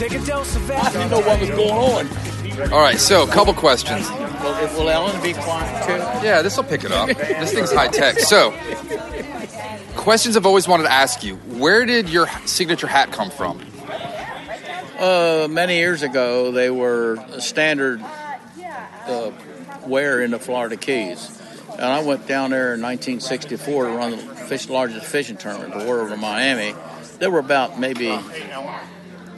[0.00, 2.72] Take a dose of I didn't know what was going on.
[2.72, 4.08] All right, so a couple questions.
[4.10, 6.26] Will, will Ellen be quiet too?
[6.26, 7.08] Yeah, this will pick it up.
[7.08, 8.18] This thing's high tech.
[8.18, 8.54] So,
[9.96, 11.36] questions I've always wanted to ask you.
[11.36, 13.60] Where did your signature hat come from?
[14.98, 18.02] Uh, many years ago, they were a standard
[19.04, 19.32] uh,
[19.84, 21.38] wear in the Florida Keys.
[21.72, 25.84] And I went down there in 1964 to run the fish, largest fishing tournament, the
[25.84, 26.74] World of Miami.
[27.18, 28.18] There were about maybe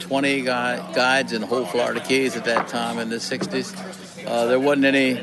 [0.03, 4.27] 20 guides in the whole Florida Keys at that time in the 60s.
[4.27, 5.15] Uh, there wasn't any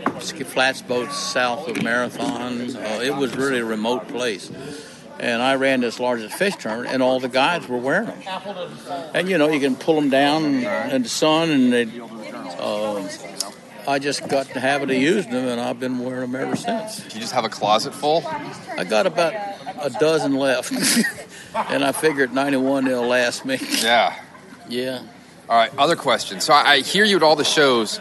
[0.44, 2.74] flats boats south of Marathon.
[2.76, 4.50] Uh, it was really a remote place.
[5.18, 8.22] And I ran this largest fish tournament, and all the guides were wearing them.
[9.14, 12.00] And you know, you can pull them down in the sun, and they.
[12.58, 13.06] Uh,
[13.86, 17.04] I just got the habit of using them, and I've been wearing them ever since.
[17.14, 18.22] You just have a closet full?
[18.76, 19.34] I got about
[19.82, 20.72] a dozen left,
[21.54, 23.58] and I figured 91 they'll last me.
[23.82, 24.18] Yeah.
[24.70, 25.02] Yeah.
[25.48, 26.44] All right, other questions.
[26.44, 28.00] So I, I hear you at all the shows,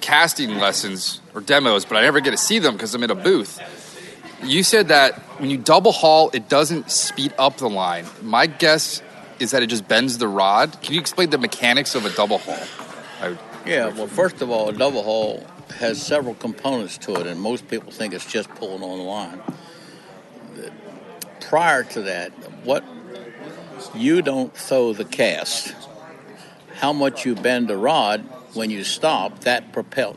[0.00, 3.14] casting lessons or demos, but I never get to see them because I'm in a
[3.14, 3.60] booth.
[4.42, 8.06] You said that when you double haul, it doesn't speed up the line.
[8.22, 9.02] My guess
[9.38, 10.80] is that it just bends the rod.
[10.82, 13.36] Can you explain the mechanics of a double haul?
[13.66, 17.68] Yeah, well, first of all, a double haul has several components to it, and most
[17.68, 19.40] people think it's just pulling on the line.
[21.40, 22.32] Prior to that,
[22.64, 22.84] what
[23.94, 25.74] you don't throw the cast.
[26.80, 28.20] How much you bend the rod
[28.54, 30.16] when you stop, that propel.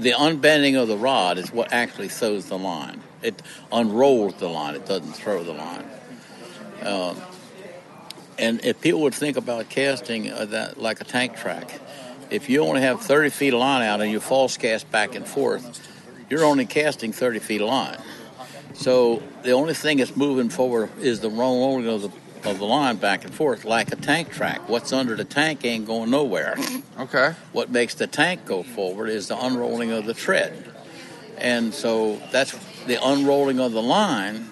[0.00, 3.00] The unbending of the rod is what actually throws the line.
[3.22, 3.40] It
[3.70, 4.74] unrolls the line.
[4.74, 5.84] It doesn't throw the line.
[6.82, 7.16] Um,
[8.36, 11.80] and if people would think about casting uh, that like a tank track,
[12.30, 15.24] if you only have 30 feet of line out and you false cast back and
[15.24, 15.88] forth,
[16.28, 17.98] you're only casting 30 feet of line.
[18.74, 22.08] So the only thing that's moving forward is the rolling of the
[22.44, 24.68] of the line back and forth like a tank track.
[24.68, 26.56] What's under the tank ain't going nowhere.
[26.98, 27.34] okay.
[27.52, 30.72] What makes the tank go forward is the unrolling of the tread.
[31.38, 32.52] And so that's
[32.86, 34.48] the unrolling of the line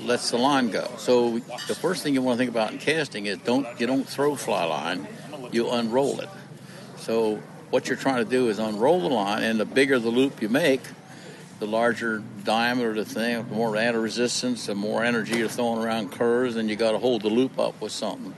[0.00, 0.88] lets the line go.
[0.98, 1.38] So
[1.68, 4.34] the first thing you want to think about in casting is don't you don't throw
[4.34, 5.06] fly line,
[5.52, 6.28] you unroll it.
[6.96, 7.40] So
[7.70, 10.48] what you're trying to do is unroll the line and the bigger the loop you
[10.48, 10.82] make,
[11.58, 16.12] the larger diameter of the thing, the more anti-resistance, the more energy you're throwing around
[16.12, 18.34] curves, and you got to hold the loop up with something.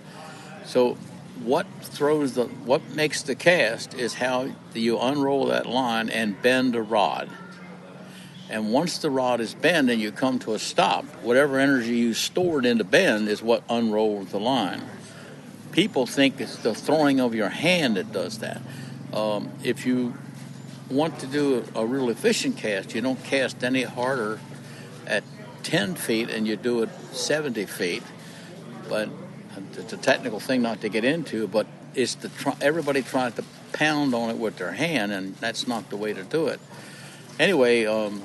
[0.67, 0.97] So,
[1.43, 6.77] what throws the, what makes the cast is how you unroll that line and bend
[6.77, 7.29] a rod.
[8.49, 12.15] And once the rod is bent and you come to a stop, whatever energy you
[12.15, 14.83] stored in the bend is what unrolls the line.
[15.73, 18.61] People think it's the throwing of your hand that does that.
[19.13, 20.15] Um, if you
[20.91, 24.41] want to do a, a real efficient cast, you don't cast any harder
[25.07, 25.25] at
[25.63, 28.03] 10 feet and you do it 70 feet.
[28.89, 29.09] But
[29.77, 34.15] it's a technical thing not to get into, but it's the everybody tries to pound
[34.15, 36.61] on it with their hand, and that's not the way to do it.
[37.39, 38.23] Anyway, um,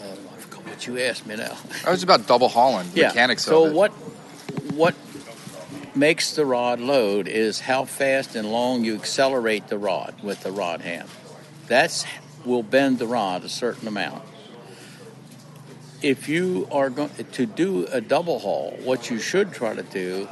[0.00, 1.56] uh, I forgot what you asked me now.
[1.86, 3.08] I was about double hauling, yeah.
[3.08, 3.74] mechanics so of it.
[3.74, 3.90] what
[4.74, 4.94] what
[5.94, 10.52] makes the rod load is how fast and long you accelerate the rod with the
[10.52, 11.08] rod hand.
[11.70, 12.04] That's
[12.44, 14.24] will bend the rod a certain amount.
[16.02, 20.26] If you are going to do a double haul, what you should try to do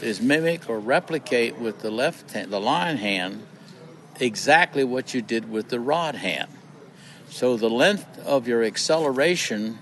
[0.00, 3.44] is mimic or replicate with the left hand, the line hand,
[4.20, 6.48] exactly what you did with the rod hand.
[7.28, 9.80] So the length of your acceleration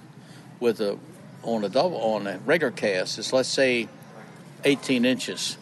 [0.61, 0.99] with a
[1.43, 3.87] on a double on a regular cast is let's say
[4.65, 5.59] 18 inches.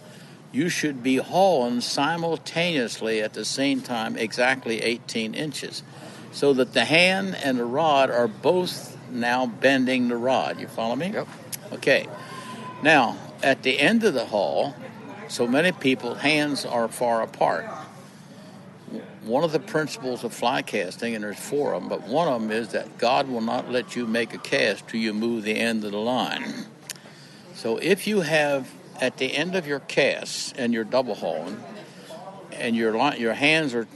[0.52, 5.82] You should be hauling simultaneously at the same time exactly 18 inches,
[6.32, 10.58] so that the hand and the rod are both now bending the rod.
[10.58, 11.10] You follow me?
[11.12, 11.28] Yep.
[11.72, 12.08] Okay.
[12.82, 14.74] Now, at the end of the haul,
[15.28, 17.66] so many people hands are far apart.
[19.22, 22.40] One of the principles of fly casting, and there's four of them, but one of
[22.40, 25.56] them is that God will not let you make a cast till you move the
[25.56, 26.66] end of the line.
[27.54, 28.68] So if you have
[29.00, 31.62] at the end of your cast and you're double hauling,
[32.52, 33.88] and your your hands are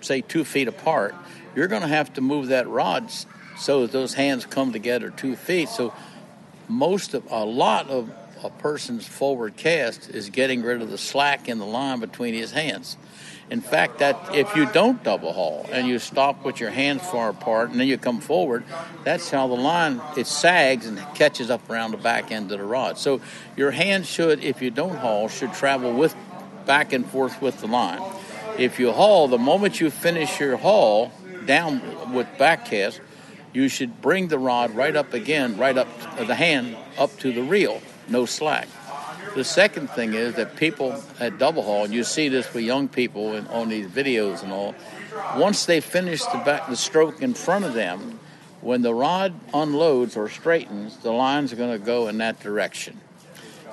[0.00, 1.14] say two feet apart,
[1.54, 3.10] you're going to have to move that rod
[3.58, 5.68] so that those hands come together two feet.
[5.68, 5.92] So
[6.68, 8.10] most of a lot of
[8.42, 12.52] a person's forward cast is getting rid of the slack in the line between his
[12.52, 12.96] hands.
[13.50, 17.30] In fact, that if you don't double haul and you stop with your hands far
[17.30, 18.62] apart and then you come forward,
[19.02, 22.64] that's how the line it sags and catches up around the back end of the
[22.64, 22.96] rod.
[22.96, 23.20] So
[23.56, 26.14] your hands should, if you don't haul, should travel with
[26.64, 28.00] back and forth with the line.
[28.56, 31.10] If you haul, the moment you finish your haul
[31.44, 33.00] down with back cast,
[33.52, 37.42] you should bring the rod right up again, right up the hand up to the
[37.42, 38.68] reel, no slack.
[39.34, 42.88] The second thing is that people at double haul, and you see this with young
[42.88, 44.74] people on these videos and all,
[45.36, 48.18] once they finish the back the stroke in front of them,
[48.60, 53.00] when the rod unloads or straightens, the lines are going to go in that direction.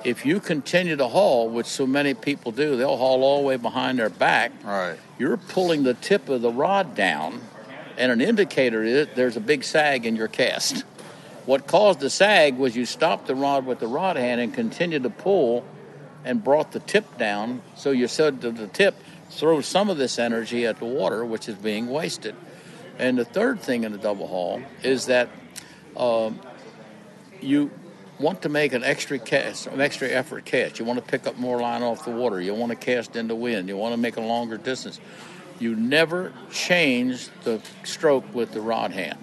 [0.04, 3.56] If you continue to haul, which so many people do, they'll haul all the way
[3.56, 4.52] behind their back.
[4.62, 4.96] Right.
[5.18, 7.40] You're pulling the tip of the rod down,
[7.96, 10.84] and an indicator is there's a big sag in your cast.
[11.48, 15.04] What caused the sag was you stopped the rod with the rod hand and continued
[15.04, 15.64] to pull
[16.22, 17.62] and brought the tip down.
[17.74, 18.94] So you said to the tip,
[19.30, 22.36] throw some of this energy at the water, which is being wasted.
[22.98, 25.30] And the third thing in the double haul is that
[25.96, 26.38] um,
[27.40, 27.70] you
[28.18, 30.78] want to make an extra cast, an extra effort cast.
[30.78, 32.42] You want to pick up more line off the water.
[32.42, 33.70] You want to cast in the wind.
[33.70, 35.00] You want to make a longer distance.
[35.58, 39.18] You never change the stroke with the rod hand.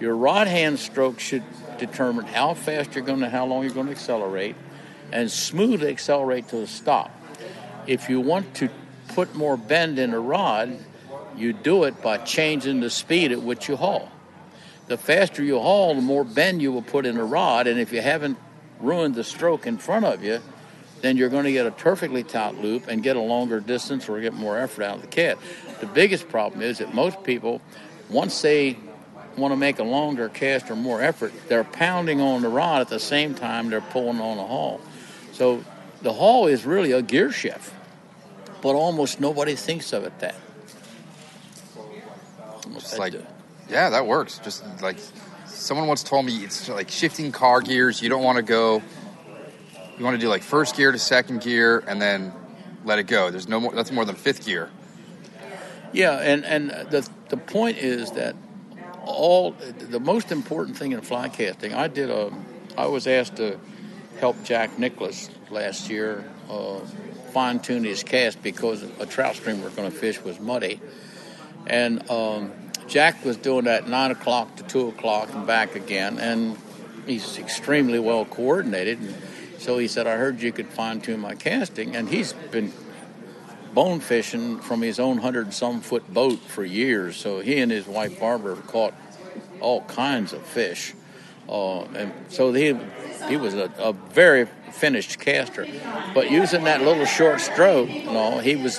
[0.00, 1.44] Your rod hand stroke should
[1.78, 4.56] determine how fast you're going to, how long you're going to accelerate,
[5.12, 7.10] and smoothly accelerate to a stop.
[7.86, 8.68] If you want to
[9.08, 10.78] put more bend in the rod,
[11.36, 14.10] you do it by changing the speed at which you haul.
[14.86, 17.92] The faster you haul, the more bend you will put in the rod, and if
[17.92, 18.38] you haven't
[18.80, 20.40] ruined the stroke in front of you,
[21.00, 24.20] then you're going to get a perfectly tight loop and get a longer distance or
[24.20, 25.38] get more effort out of the cat.
[25.80, 27.60] The biggest problem is that most people,
[28.08, 28.78] once they
[29.36, 32.88] want to make a longer cast or more effort, they're pounding on the rod at
[32.88, 34.80] the same time they're pulling on the haul.
[35.32, 35.64] So
[36.02, 37.72] the haul is really a gear shift,
[38.62, 40.34] but almost nobody thinks of it that.
[42.90, 43.14] Had like,
[43.68, 44.38] yeah, that works.
[44.38, 44.98] Just like
[45.46, 48.02] someone once told me, it's like shifting car gears.
[48.02, 48.82] You don't want to go.
[49.98, 52.32] You want to do like first gear to second gear, and then
[52.84, 53.30] let it go.
[53.30, 53.72] There's no more.
[53.72, 54.70] That's more than fifth gear.
[55.92, 58.34] Yeah, and and the the point is that
[59.06, 61.74] all the most important thing in fly casting.
[61.74, 62.32] I did a.
[62.76, 63.58] I was asked to
[64.18, 66.80] help Jack Nicklaus last year uh,
[67.32, 70.80] fine tune his cast because a trout stream we're going to fish was muddy,
[71.66, 72.52] and um,
[72.86, 76.56] Jack was doing that nine o'clock to two o'clock and back again, and
[77.06, 79.00] he's extremely well coordinated.
[79.00, 79.14] And
[79.58, 82.72] so he said, "I heard you could fine tune my casting," and he's been
[83.74, 87.16] bone fishing from his own hundred some foot boat for years.
[87.16, 88.94] So he and his wife Barbara caught
[89.60, 90.94] all kinds of fish,
[91.48, 92.76] uh, and so he
[93.28, 95.66] he was a, a very finished caster.
[96.14, 98.78] But using that little short stroke, you know, he was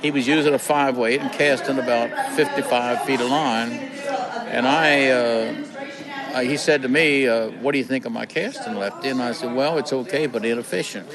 [0.00, 4.66] he was using a five weight and casting about fifty five feet of line, and
[4.66, 5.08] I.
[5.10, 5.54] Uh,
[6.40, 9.32] he said to me, uh, "What do you think of my casting lefty?" And I
[9.32, 11.06] said, "Well, it's okay, but inefficient."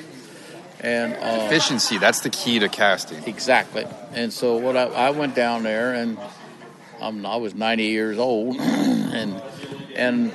[0.79, 3.23] And uh, Efficiency, that's the key to casting.
[3.23, 3.85] Exactly.
[4.13, 6.17] And so what I, I went down there and
[6.99, 9.41] um, I was 90 years old and
[9.95, 10.31] and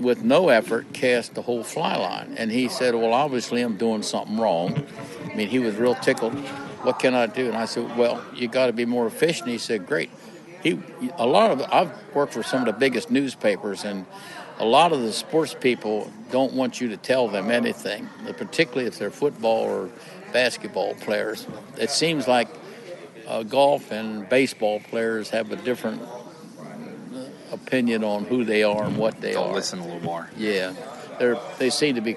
[0.00, 2.34] with no effort cast the whole fly line.
[2.36, 4.86] And he said, well, obviously I'm doing something wrong.
[5.30, 6.34] I mean, he was real tickled.
[6.82, 7.46] What can I do?
[7.46, 9.48] And I said, well, you got to be more efficient.
[9.48, 10.10] He said, great.
[10.62, 10.80] He
[11.18, 14.06] a lot of I've worked for some of the biggest newspapers and
[14.62, 18.96] a lot of the sports people don't want you to tell them anything, particularly if
[18.96, 19.90] they're football or
[20.32, 21.48] basketball players.
[21.76, 22.48] It seems like
[23.26, 26.00] uh, golf and baseball players have a different
[27.50, 29.52] opinion on who they are and what they They'll are.
[29.54, 30.30] listen a little more.
[30.36, 30.74] Yeah,
[31.18, 32.16] they're they seem to be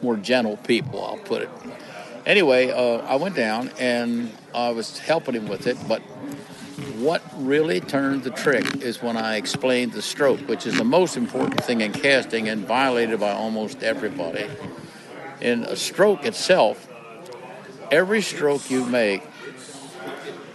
[0.00, 1.04] more gentle people.
[1.04, 1.50] I'll put it.
[2.24, 6.02] Anyway, uh, I went down and I was helping him with it, but
[6.98, 11.16] what really turned the trick is when I explained the stroke, which is the most
[11.16, 14.46] important thing in casting and violated by almost everybody.
[15.40, 16.88] In a stroke itself,
[17.90, 19.22] every stroke you make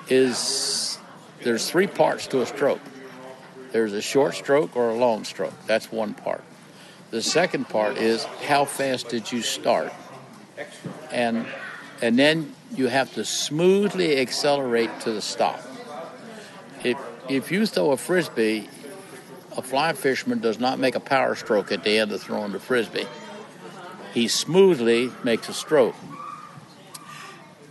[0.10, 0.98] is
[1.44, 2.82] there's three parts to a stroke.
[3.72, 5.54] There's a short stroke or a long stroke.
[5.68, 6.44] That's one part.
[7.12, 9.94] The second part is how fast did you start?
[11.12, 11.48] And
[12.02, 15.62] and then you have to smoothly accelerate to the stop.
[16.84, 16.98] If
[17.30, 18.68] if you throw a frisbee,
[19.56, 22.60] a fly fisherman does not make a power stroke at the end of throwing the
[22.60, 23.06] frisbee.
[24.14, 25.96] He smoothly makes a stroke.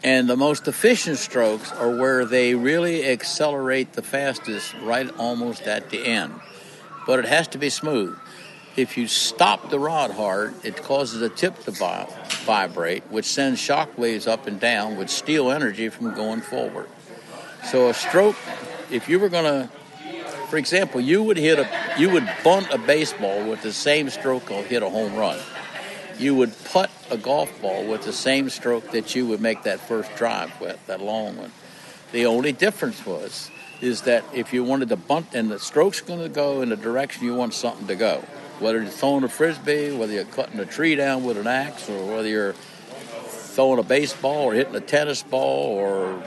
[0.05, 5.91] And the most efficient strokes are where they really accelerate the fastest right almost at
[5.91, 6.35] the end.
[7.05, 8.17] But it has to be smooth.
[8.77, 11.73] If you stop the rod hard, it causes the tip to
[12.45, 16.89] vibrate, which sends shock waves up and down, which steal energy from going forward.
[17.65, 18.37] So a stroke,
[18.91, 19.69] if you were going to,
[20.49, 21.69] for example, you would hit a,
[21.99, 25.39] you would bunt a baseball with the same stroke or hit a home run
[26.19, 29.81] you would putt a golf ball with the same stroke that you would make that
[29.81, 31.53] first drive with, that long one.
[32.13, 36.21] The only difference was is that if you wanted to bunt and the stroke's going
[36.21, 38.25] to go in the direction you want something to go,
[38.59, 42.17] whether you're throwing a frisbee, whether you're cutting a tree down with an axe, or
[42.17, 46.21] whether you're throwing a baseball or hitting a tennis ball or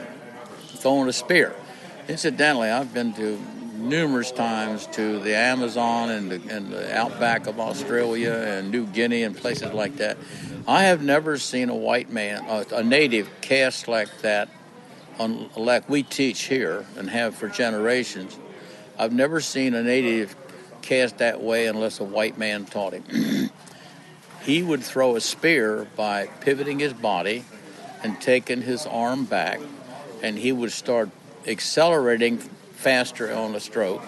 [0.77, 1.53] throwing a spear.
[2.11, 3.39] Incidentally, I've been to
[3.77, 9.23] numerous times to the Amazon and the, and the outback of Australia and New Guinea
[9.23, 10.17] and places like that.
[10.67, 14.49] I have never seen a white man, uh, a native, cast like that,
[15.19, 18.37] on, like we teach here and have for generations.
[18.99, 20.35] I've never seen a native
[20.81, 23.49] cast that way unless a white man taught him.
[24.41, 27.45] he would throw a spear by pivoting his body
[28.03, 29.61] and taking his arm back,
[30.21, 31.09] and he would start
[31.47, 34.03] accelerating faster on the stroke.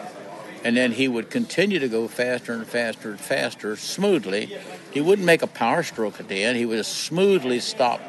[0.63, 4.57] And then he would continue to go faster and faster and faster, smoothly.
[4.91, 6.57] He wouldn't make a power stroke at the end.
[6.57, 8.01] He would smoothly stop.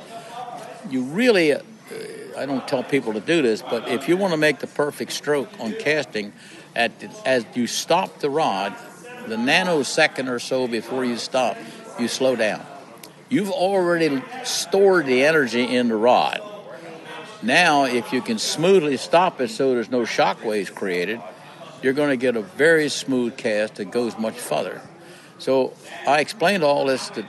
[0.89, 1.61] You really, uh,
[2.37, 5.13] I don't tell people to do this, but if you want to make the perfect
[5.13, 6.33] stroke on casting,
[6.77, 8.75] at the, as you stop the rod,
[9.27, 11.57] the nanosecond or so before you stop,
[11.99, 12.65] you slow down.
[13.29, 16.41] You've already stored the energy in the rod.
[17.45, 21.21] Now, if you can smoothly stop it so there's no shock waves created,
[21.83, 24.81] you're going to get a very smooth cast that goes much further.
[25.39, 25.75] So
[26.07, 27.27] I explained all this to,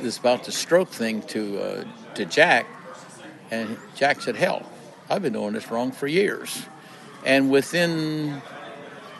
[0.00, 1.84] this about the stroke thing to uh,
[2.16, 2.66] to Jack,
[3.50, 4.70] and Jack said, "Hell,
[5.08, 6.66] I've been doing this wrong for years."
[7.24, 8.42] And within,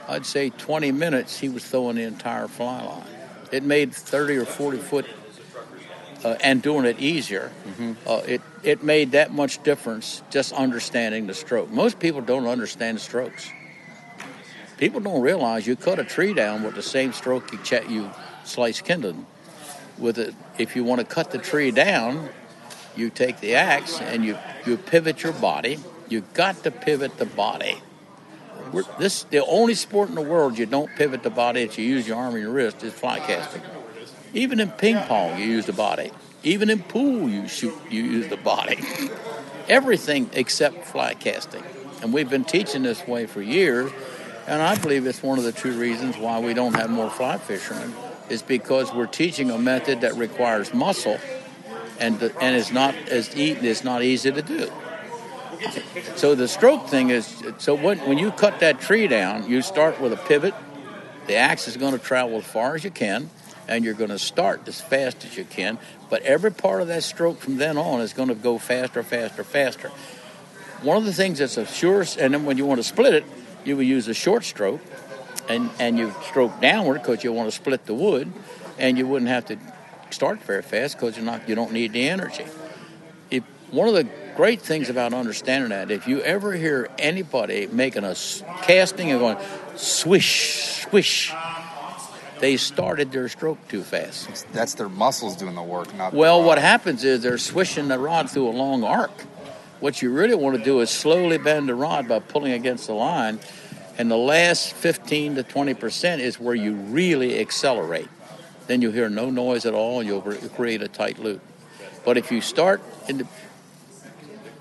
[0.08, 3.06] I'd say, 20 minutes, he was throwing the entire fly line.
[3.50, 5.06] It made 30 or 40 foot
[6.24, 7.52] uh, and doing it easier.
[8.06, 11.70] Uh, it it made that much difference just understanding the stroke.
[11.70, 13.50] Most people don't understand strokes.
[14.78, 18.10] People don't realize you cut a tree down with the same stroke you ch- you
[18.44, 19.26] slice kindling.
[19.98, 22.28] With it, if you want to cut the tree down,
[22.96, 25.78] you take the axe and you you pivot your body.
[26.08, 27.80] You got to pivot the body.
[28.72, 31.84] We're, this the only sport in the world you don't pivot the body that you
[31.84, 33.62] use your arm and your wrist is fly casting.
[34.34, 36.10] Even in ping pong, you use the body.
[36.42, 38.78] Even in pool, you shoot, you use the body.
[39.68, 41.62] Everything except fly casting.
[42.02, 43.90] And we've been teaching this way for years.
[44.46, 47.38] And I believe it's one of the two reasons why we don't have more fly
[47.38, 47.94] fishermen
[48.28, 51.18] is because we're teaching a method that requires muscle
[51.98, 54.70] and and is not as is not easy to do.
[56.16, 60.00] So the stroke thing is so when, when you cut that tree down, you start
[60.00, 60.54] with a pivot.
[61.26, 63.30] The axe is going to travel as far as you can,
[63.68, 65.78] and you're going to start as fast as you can.
[66.10, 69.44] But every part of that stroke from then on is going to go faster, faster,
[69.44, 69.90] faster.
[70.82, 73.24] One of the things that's a sure, and then when you want to split it,
[73.64, 74.80] you will use a short stroke,
[75.48, 78.30] and and you stroke downward because you want to split the wood,
[78.78, 79.58] and you wouldn't have to
[80.10, 82.44] start very fast because you're not you don't need the energy.
[83.30, 84.06] If one of the
[84.36, 88.14] great things about understanding that, if you ever hear anybody making a
[88.62, 89.38] casting and going
[89.76, 91.32] swish swish,
[92.44, 94.46] they started their stroke too fast.
[94.52, 96.12] That's their muscles doing the work, not.
[96.12, 99.22] Well, what happens is they're swishing the rod through a long arc.
[99.80, 102.92] What you really want to do is slowly bend the rod by pulling against the
[102.92, 103.40] line,
[103.96, 108.10] and the last 15 to 20 percent is where you really accelerate.
[108.66, 111.40] Then you'll hear no noise at all, and you'll re- create a tight loop.
[112.04, 113.26] But if you start in the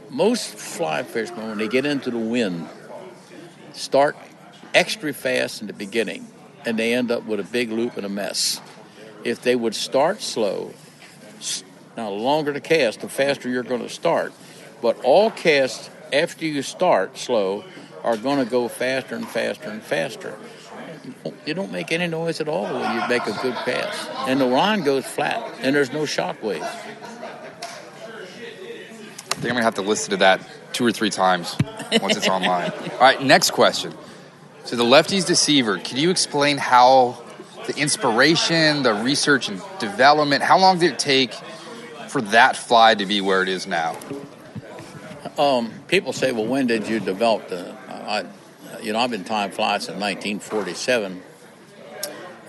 [0.09, 2.65] most fly fishermen, when they get into the wind,
[3.73, 4.15] start
[4.73, 6.25] extra fast in the beginning,
[6.65, 8.61] and they end up with a big loop and a mess.
[9.23, 10.73] If they would start slow,
[11.95, 14.33] now, the longer the cast, the faster you're going to start.
[14.81, 17.63] But all casts after you start slow
[18.03, 20.35] are going to go faster and faster and faster.
[21.45, 24.45] You don't- make any noise at all when you make a good cast, and the
[24.45, 26.63] line goes flat, and there's no shock wave.
[26.63, 26.67] I
[29.35, 30.39] think I'm gonna have to listen to that
[30.71, 31.57] two or three times
[32.01, 32.71] once it's online.
[32.71, 33.93] All right, next question.
[34.65, 35.77] So the lefty's deceiver.
[35.77, 37.21] Can you explain how
[37.67, 41.33] the inspiration, the research and development, how long did it take
[42.07, 43.97] for that fly to be where it is now?
[45.37, 48.25] Um, people say, "Well, when did you develop the?" I,
[48.81, 51.21] you know, I've been tying flies since 1947,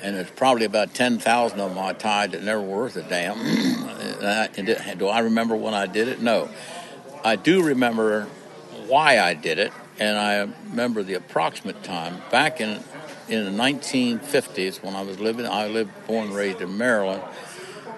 [0.02, 3.38] and there's probably about 10,000 of them I tied that never worth a damn.
[4.20, 6.20] And I- and do I remember when I did it?
[6.22, 6.48] No,
[7.24, 8.26] I do remember
[8.86, 12.82] why I did it, and I remember the approximate time back in
[13.28, 15.46] in the 1950s when I was living.
[15.46, 17.22] I lived, born, and raised in Maryland.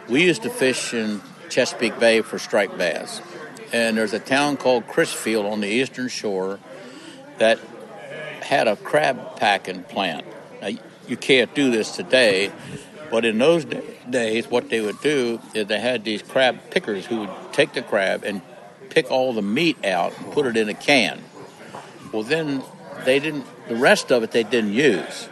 [0.09, 3.21] We used to fish in Chesapeake Bay for striped bass,
[3.73, 6.61] and there's a town called Crisfield on the eastern shore
[7.39, 7.59] that
[8.43, 10.25] had a crab packing plant.
[10.63, 10.71] Now,
[11.09, 12.53] you can't do this today,
[13.11, 17.07] but in those da- days, what they would do is they had these crab pickers
[17.07, 18.43] who would take the crab and
[18.91, 21.21] pick all the meat out and put it in a can.
[22.13, 22.63] Well, then
[23.05, 23.45] they didn't.
[23.69, 25.29] The rest of it they didn't use.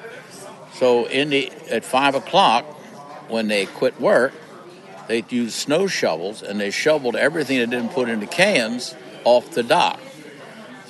[0.75, 2.65] So in the at five o'clock,
[3.29, 4.33] when they quit work,
[5.07, 9.63] they used snow shovels and they shoveled everything they didn't put into cans off the
[9.63, 10.01] dock.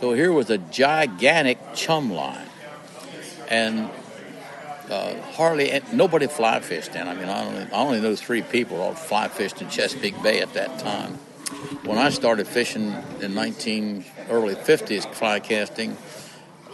[0.00, 2.46] So here was a gigantic chum line,
[3.48, 3.90] and
[4.90, 7.08] uh, hardly nobody fly fished then.
[7.08, 10.40] I mean, I only, I only know three people all fly fished in Chesapeake Bay
[10.40, 11.18] at that time.
[11.84, 15.96] When I started fishing in 19 early 50s fly casting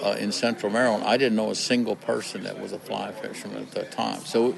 [0.02, 3.62] uh, in Central Maryland, I didn't know a single person that was a fly fisherman
[3.62, 4.20] at that time.
[4.24, 4.54] So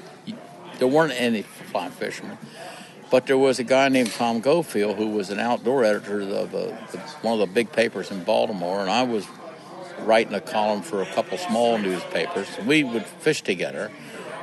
[0.79, 2.37] there weren't any fly fishermen.
[3.09, 6.73] But there was a guy named Tom Cofield who was an outdoor editor of a,
[7.21, 9.27] one of the big papers in Baltimore, and I was
[9.99, 12.47] writing a column for a couple small newspapers.
[12.65, 13.91] We would fish together,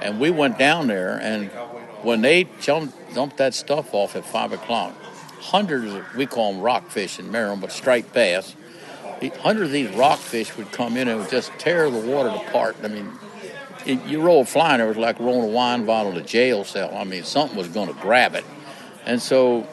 [0.01, 1.51] and we went down there, and
[2.03, 4.95] when they jumped, dumped that stuff off at five o'clock,
[5.41, 8.55] hundreds of, we call them rockfish in Maryland, but striped bass,
[9.41, 12.77] hundreds of these rockfish would come in and would just tear the water apart.
[12.83, 13.11] I mean,
[13.87, 16.95] it, you roll a flying, it was like rolling a wine bottle to jail cell.
[16.97, 18.45] I mean, something was going to grab it.
[19.07, 19.67] And so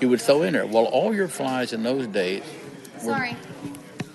[0.00, 0.66] you would throw in there.
[0.66, 2.42] Well, all your flies in those days
[3.04, 3.36] were Sorry,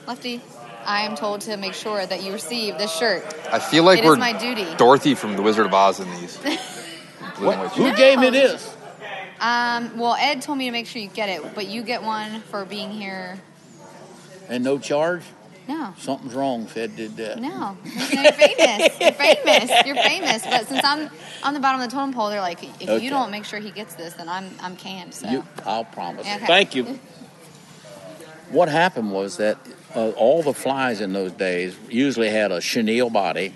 [0.08, 0.42] Lefty.
[0.86, 3.24] I am told to make sure that you receive this shirt.
[3.52, 4.66] I feel like It is we're my duty.
[4.78, 6.38] Dorothy from The Wizard of Oz in these.
[7.38, 7.98] Blue and white Who shirts.
[7.98, 8.74] gave me this?
[9.40, 12.42] Um, well, Ed told me to make sure you get it, but you get one
[12.42, 13.40] for being here.
[14.50, 15.24] And no charge?
[15.68, 17.40] No, Something's wrong if Ed did that.
[17.42, 19.00] no, you're famous.
[19.02, 19.86] You're famous.
[19.86, 20.44] You're famous.
[20.46, 21.10] But since I'm
[21.44, 23.04] on the bottom of the totem pole, they're like, if Okay.
[23.04, 25.14] you don't make sure he gets this, then I'm I'm canned.
[25.14, 26.26] So You, I'll promise.
[26.26, 26.46] Okay.
[26.48, 27.00] Thank you.
[28.50, 29.58] What happened was that
[29.94, 33.54] uh, all the flies in those days usually had a chenille body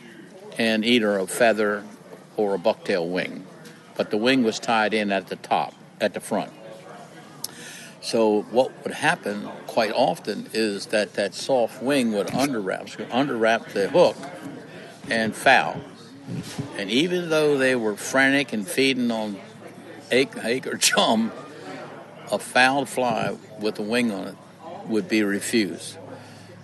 [0.58, 1.86] and either a feather
[2.36, 3.46] or a bucktail wing,
[3.96, 6.52] but the wing was tied in at the top, at the front.
[8.02, 13.90] So what would happen quite often is that that soft wing would underwrap, underwrap the
[13.90, 14.18] hook
[15.10, 15.80] and foul.
[16.78, 19.40] And even though they were frantic and feeding on
[20.10, 21.32] acre, acre chum,
[22.32, 24.36] a fouled fly with a wing on it
[24.88, 25.98] would be refused.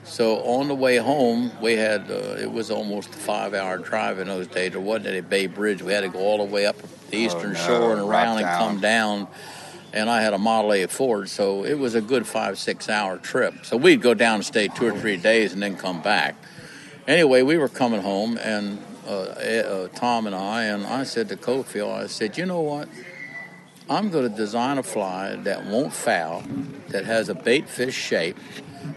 [0.07, 4.27] So on the way home, we had uh, it was almost a five-hour drive in
[4.27, 4.71] those days.
[4.71, 5.81] There wasn't any Bay Bridge.
[5.81, 6.77] We had to go all the way up
[7.11, 9.27] the eastern Oh, no, shore and around and come down.
[9.93, 13.65] And I had a Model A Ford, so it was a good five, six-hour trip.
[13.65, 16.35] So we'd go down and stay two or three days and then come back.
[17.07, 21.29] Anyway, we were coming home, and uh, eh, uh, Tom and I, and I said
[21.29, 22.89] to Cofield, I said, you know what?
[23.89, 26.43] I'm going to design a fly that won't foul,
[26.89, 28.37] that has a bait fish shape,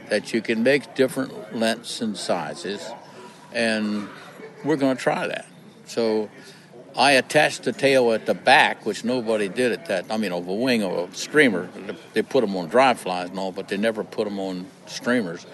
[0.08, 2.90] that you can make different lengths and sizes,
[3.52, 4.08] and
[4.64, 5.46] we're going to try that.
[5.86, 6.28] So
[6.96, 10.06] I attached the tail at the back, which nobody did at that.
[10.10, 11.68] I mean, of a wing or a streamer.
[12.12, 15.46] They put them on dry flies and all, but they never put them on streamers.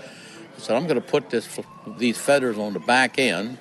[0.57, 1.61] So I'm going to put this
[1.99, 3.59] these feathers on the back end,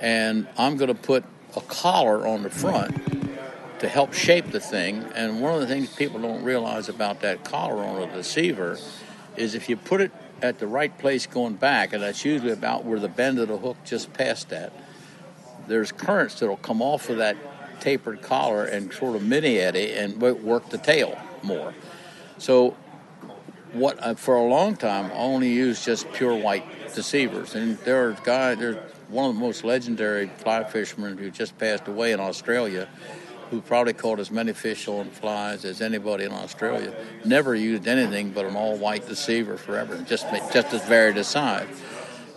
[0.00, 1.24] and I'm going to put
[1.56, 3.17] a collar on the front
[3.80, 5.04] to help shape the thing.
[5.14, 8.78] And one of the things people don't realize about that collar on a deceiver
[9.36, 10.12] is if you put it
[10.42, 13.58] at the right place going back, and that's usually about where the bend of the
[13.58, 14.72] hook just past that,
[15.66, 17.36] there's currents that'll come off of that
[17.80, 21.74] tapered collar and sort of mini eddy and work the tail more.
[22.38, 22.76] So,
[23.72, 28.08] what uh, for a long time I only used just pure white deceivers, and there
[28.08, 28.58] are guys.
[28.58, 28.76] There's
[29.08, 32.88] one of the most legendary fly fishermen who just passed away in Australia
[33.50, 38.30] who probably caught as many fish on flies as anybody in Australia, never used anything
[38.30, 41.68] but an all-white deceiver forever, just just as varied a size.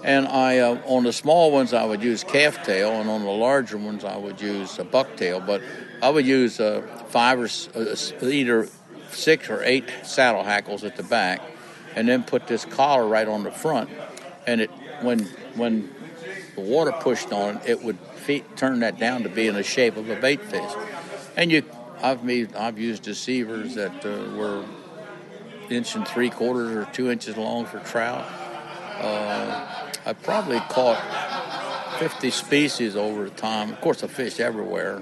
[0.04, 3.30] And I, uh, on the small ones, I would use calf tail, and on the
[3.30, 5.45] larger ones, I would use a bucktail.
[5.45, 5.62] But
[6.02, 7.95] I would use uh, five or uh,
[8.26, 8.67] either
[9.12, 11.41] six or eight saddle hackles at the back,
[11.95, 13.89] and then put this collar right on the front.
[14.47, 14.71] And it,
[15.02, 15.93] when when
[16.56, 17.97] the water pushed on it, it would
[18.56, 20.71] turn that down to be in the shape of a bait fish.
[21.35, 21.63] And you,
[22.01, 24.65] I've made, I've used deceivers that uh, were
[25.69, 28.25] inch and three quarters or two inches long for trout.
[28.99, 30.99] Uh, I probably caught
[31.99, 33.71] 50 species over time.
[33.71, 35.01] Of course, I fish everywhere,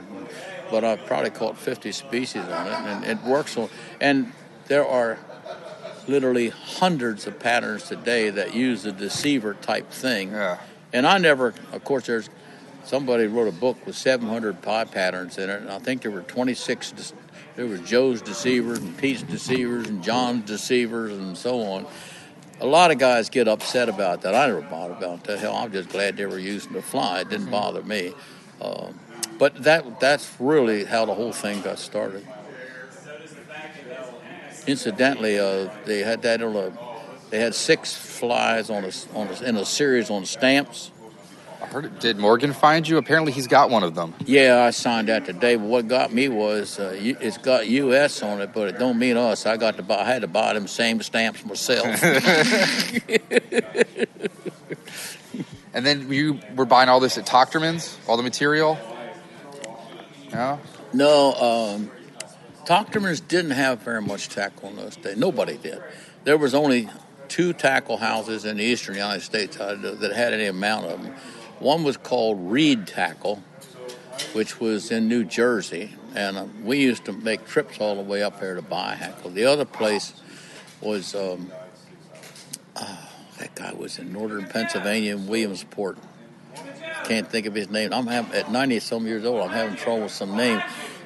[0.69, 3.57] but I've probably caught 50 species on it, and it works.
[3.57, 4.31] On, and
[4.67, 5.17] there are
[6.07, 10.31] literally hundreds of patterns today that use the deceiver type thing.
[10.31, 10.59] Yeah.
[10.91, 12.29] And I never, of course, there's
[12.83, 16.21] somebody wrote a book with 700 pie patterns in it, and I think there were
[16.21, 17.13] 26.
[17.55, 21.85] There were Joe's deceivers and Pete's deceivers and John's deceivers and so on.
[22.61, 24.35] A lot of guys get upset about that.
[24.35, 25.39] I never bothered about that.
[25.39, 27.21] Hell, I'm just glad they were using the fly.
[27.21, 27.51] It didn't mm-hmm.
[27.51, 28.13] bother me.
[28.61, 28.91] Uh,
[29.37, 32.27] but that that's really how the whole thing got started.
[34.67, 36.73] Incidentally, uh, they had that little,
[37.29, 40.91] they had six flies on a, on a, in a series on stamps
[41.71, 41.99] heard.
[41.99, 42.97] Did Morgan find you?
[42.97, 44.13] Apparently, he's got one of them.
[44.25, 45.55] Yeah, I signed that today.
[45.55, 48.21] But what got me was uh, it's got U.S.
[48.21, 49.45] on it, but it don't mean us.
[49.45, 50.01] I got to buy.
[50.01, 51.85] I had to buy them same stamps myself.
[55.73, 58.77] and then you were buying all this at Tochterman's, all the material.
[60.29, 60.57] Yeah.
[60.93, 61.91] No, um,
[62.65, 65.17] Tochterman's didn't have very much tackle in those days.
[65.17, 65.81] Nobody did.
[66.23, 66.89] There was only
[67.27, 71.15] two tackle houses in the eastern United States that had any amount of them.
[71.59, 73.43] One was called Reed Tackle,
[74.31, 78.23] which was in New Jersey, and uh, we used to make trips all the way
[78.23, 79.29] up there to buy hackle.
[79.31, 80.13] The other place
[80.79, 81.51] was um,
[82.77, 85.97] oh, that guy was in northern Pennsylvania, in Williamsport.
[87.03, 87.91] Can't think of his name.
[87.91, 89.41] I'm having, at 90 some years old.
[89.41, 90.61] I'm having trouble with some name.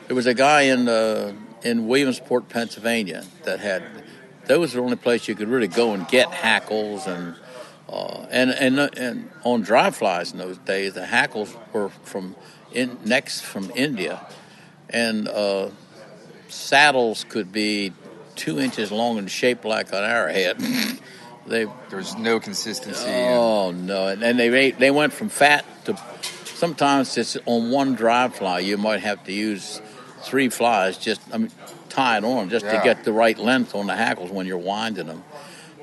[0.07, 3.83] There was a guy in uh, in Williamsport, Pennsylvania, that had.
[4.45, 7.35] That was the only place you could really go and get hackles and
[7.89, 12.35] uh, and, and and on dry flies in those days, the hackles were from
[12.71, 14.25] in, next from India,
[14.89, 15.69] and uh,
[16.47, 17.93] saddles could be
[18.35, 20.59] two inches long and shaped like an arrowhead.
[21.47, 23.09] they there was no consistency.
[23.09, 24.07] Oh no!
[24.07, 25.97] And, and they they went from fat to
[26.63, 29.81] sometimes it's on one dry fly you might have to use
[30.21, 31.51] three flies just I mean
[31.89, 32.77] tie it on just yeah.
[32.77, 35.23] to get the right length on the hackles when you're winding them.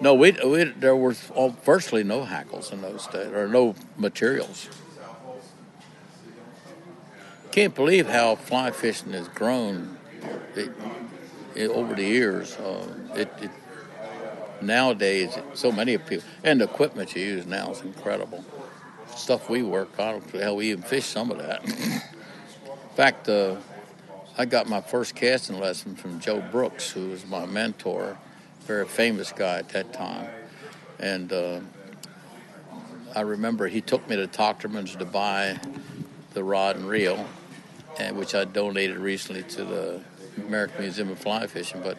[0.01, 4.69] No, we, we there were virtually no hackles in those days, or no materials.
[7.51, 9.99] Can't believe how fly fishing has grown
[10.55, 10.71] it,
[11.55, 12.57] it, over the years.
[12.57, 13.51] Uh, it, it,
[14.63, 18.43] nowadays, so many people and the equipment you use now is incredible.
[19.17, 21.63] Stuff we work, know how we even fish some of that.
[21.69, 22.01] in
[22.95, 23.57] fact, uh,
[24.39, 28.17] I got my first casting lesson from Joe Brooks, who was my mentor
[28.71, 30.29] very famous guy at that time.
[31.01, 31.59] And uh,
[33.17, 35.59] I remember he took me to Tochterman's to buy
[36.35, 37.27] the rod and reel,
[37.99, 40.01] and, which I donated recently to the
[40.37, 41.83] American Museum of Fly Fishing.
[41.83, 41.99] But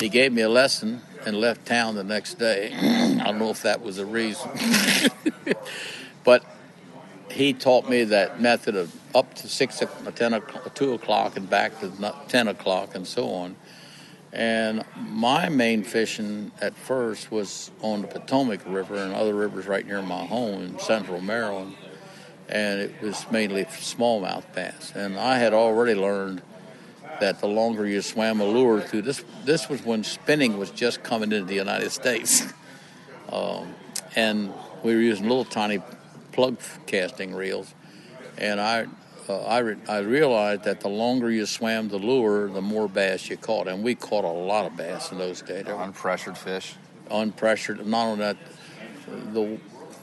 [0.00, 2.72] he gave me a lesson and left town the next day.
[3.20, 4.50] I don't know if that was a reason.
[6.24, 6.44] but
[7.30, 9.82] he taught me that method of up to 6
[10.16, 11.92] 10 o'clock, 2 o'clock and back to
[12.26, 13.54] 10 o'clock and so on
[14.32, 19.86] and my main fishing at first was on the Potomac River and other rivers right
[19.86, 21.76] near my home in central Maryland.
[22.48, 24.92] And it was mainly smallmouth bass.
[24.94, 26.42] And I had already learned
[27.20, 31.02] that the longer you swam a lure through this, this was when spinning was just
[31.02, 32.52] coming into the United States.
[33.30, 33.74] um,
[34.16, 35.80] and we were using little tiny
[36.32, 37.74] plug casting reels,
[38.38, 38.86] and I.
[39.28, 43.30] Uh, I, re- I realized that the longer you swam the lure, the more bass
[43.30, 45.64] you caught, and we caught a lot of bass in those days.
[45.64, 46.74] Unpressured fish.
[47.10, 47.84] unpressured.
[47.86, 48.36] Not only that,
[49.32, 49.58] the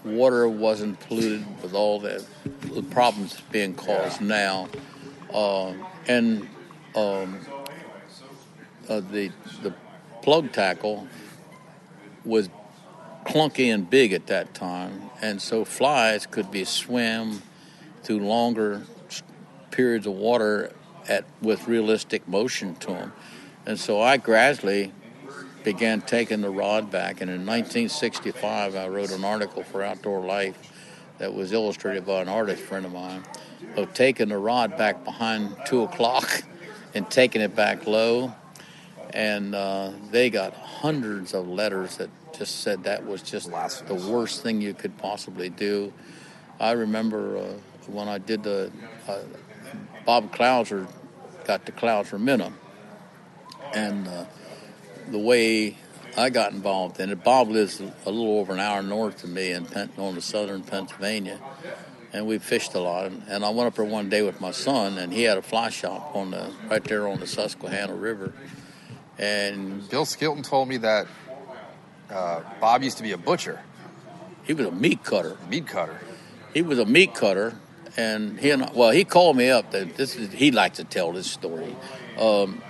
[0.05, 2.25] water wasn't polluted with all the,
[2.73, 4.69] the problems being caused now,
[5.33, 5.73] uh,
[6.07, 6.47] and
[6.95, 7.39] um,
[8.87, 9.73] uh, the the
[10.21, 11.07] plug tackle
[12.23, 12.49] was
[13.25, 17.41] clunky and big at that time, and so flies could be swam
[18.03, 18.83] through longer
[19.79, 20.73] periods of water
[21.07, 23.13] at with realistic motion to them,
[23.65, 24.91] and so I gradually
[25.63, 27.21] began taking the rod back.
[27.21, 30.57] And in 1965, I wrote an article for Outdoor Life
[31.19, 33.23] that was illustrated by an artist friend of mine
[33.77, 36.43] of taking the rod back behind two o'clock
[36.93, 38.33] and taking it back low.
[39.11, 43.49] And uh, they got hundreds of letters that just said that was just
[43.87, 45.93] the worst thing you could possibly do.
[46.59, 47.53] I remember uh,
[47.87, 48.71] when I did the
[49.07, 49.19] uh,
[50.05, 50.87] Bob Clouser
[51.45, 52.53] got the Clouser Minnow,
[53.73, 54.25] and uh,
[55.09, 55.77] the way
[56.17, 57.23] I got involved in it.
[57.23, 60.63] Bob lives a little over an hour north of me in Pen- on the southern
[60.63, 61.39] Pennsylvania,
[62.11, 63.05] and we fished a lot.
[63.05, 65.41] And, and I went up there one day with my son, and he had a
[65.41, 68.33] fly shop on the right there on the Susquehanna River.
[69.17, 71.07] And Bill Skilton told me that
[72.09, 73.59] uh, Bob used to be a butcher,
[74.43, 75.37] he was a meat cutter.
[75.49, 75.99] meat cutter.
[76.53, 77.55] He was a meat cutter,
[77.97, 79.71] and he and well, he called me up.
[79.71, 81.75] That this is he likes to tell this story.
[82.19, 82.61] Um,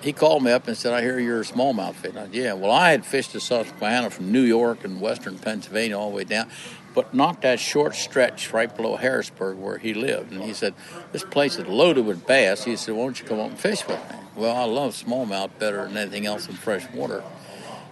[0.00, 2.52] he called me up and said, "I hear you're a smallmouth fish." I said, yeah,
[2.52, 6.24] well, I had fished the Susquehanna from New York and western Pennsylvania all the way
[6.24, 6.50] down,
[6.94, 10.32] but not that short stretch right below Harrisburg where he lived.
[10.32, 10.74] And he said,
[11.12, 13.86] "This place is loaded with bass." He said, "Why don't you come up and fish
[13.86, 17.22] with me?" Well, I love smallmouth better than anything else in fresh water,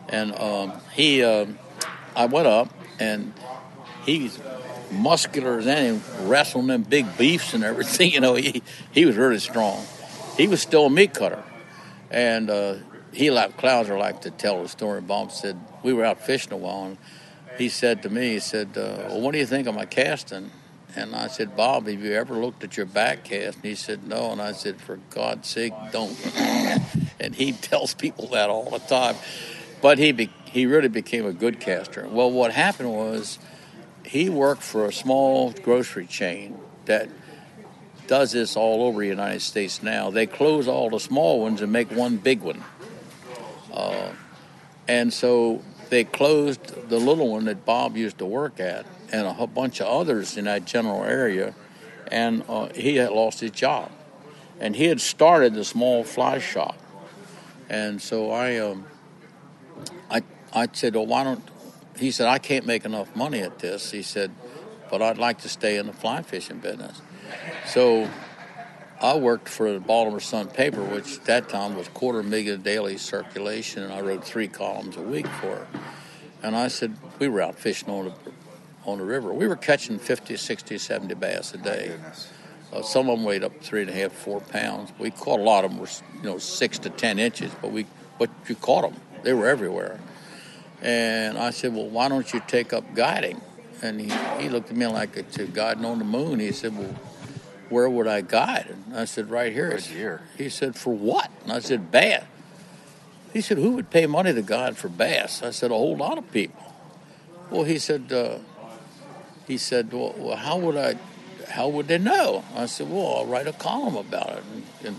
[0.08, 1.58] and um, he, um
[2.14, 2.68] I went up
[2.98, 3.32] and
[4.04, 4.38] he's
[4.92, 8.12] muscular as any wrestling them big beefs and everything.
[8.12, 9.84] You know, he he was really strong.
[10.36, 11.42] He was still a meat cutter,
[12.10, 12.74] and uh,
[13.12, 15.00] he like Clouser liked to tell the story.
[15.00, 16.98] Bob said we were out fishing a while, and
[17.58, 20.50] he said to me, he said, uh, "Well, what do you think of my casting?"
[20.94, 23.56] And I said, Bob, have you ever looked at your back cast?
[23.56, 24.30] And he said, No.
[24.32, 26.14] And I said, For God's sake, don't.
[27.20, 29.16] and he tells people that all the time.
[29.80, 32.06] But he be, he really became a good caster.
[32.08, 33.38] Well, what happened was
[34.12, 37.08] he worked for a small grocery chain that
[38.06, 40.10] does this all over the United States now.
[40.10, 42.62] They close all the small ones and make one big one.
[43.72, 44.10] Uh,
[44.86, 49.46] and so they closed the little one that Bob used to work at and a
[49.46, 51.54] bunch of others in that general area.
[52.08, 53.90] And uh, he had lost his job.
[54.60, 56.78] And he had started the small fly shop.
[57.70, 58.84] And so I, um,
[60.10, 60.20] I,
[60.52, 61.42] I said, well, why don't,
[61.98, 63.90] he said, I can't make enough money at this.
[63.90, 64.30] He said,
[64.90, 67.00] but I'd like to stay in the fly fishing business.
[67.66, 68.08] So
[69.00, 72.98] I worked for the Baltimore Sun paper, which at that time was quarter million daily
[72.98, 75.66] circulation, and I wrote three columns a week for it.
[76.42, 78.14] And I said, we were out fishing on the,
[78.84, 79.32] on the river.
[79.32, 81.96] We were catching 50, 60, 70 bass a day.
[82.72, 84.92] Uh, some of them weighed up three and a half, four pounds.
[84.98, 87.86] We caught a lot of them were, you know, six to ten inches, but we,
[88.18, 89.00] but you caught them.
[89.22, 90.00] They were everywhere.
[90.82, 93.40] And I said, well, why don't you take up guiding?
[93.82, 96.40] And he, he looked at me like it's a guiding on the moon.
[96.40, 96.94] He said, well,
[97.68, 98.74] where would I guide?
[98.86, 99.70] And I said, right here.
[99.70, 100.22] Right here.
[100.36, 101.30] He said, for what?
[101.44, 102.24] And I said, bass.
[103.32, 105.42] He said, who would pay money to guide for bass?
[105.42, 106.74] I said, a whole lot of people.
[107.50, 108.38] Well, he said, uh,
[109.46, 110.96] he said, well, well, how would I,
[111.48, 112.44] how would they know?
[112.54, 114.44] I said, well, I'll write a column about it.
[114.52, 114.96] And, and,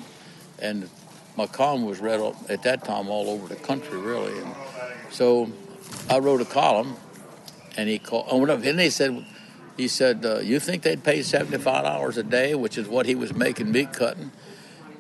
[0.60, 0.89] and
[1.38, 4.38] my column was read all, at that time all over the country, really.
[4.39, 4.56] And
[5.12, 5.52] so
[6.10, 6.96] I wrote a column,
[7.78, 9.26] and he called, and they said,
[9.78, 13.34] he said, uh, you think they'd pay $75 a day, which is what he was
[13.34, 14.32] making meat cutting?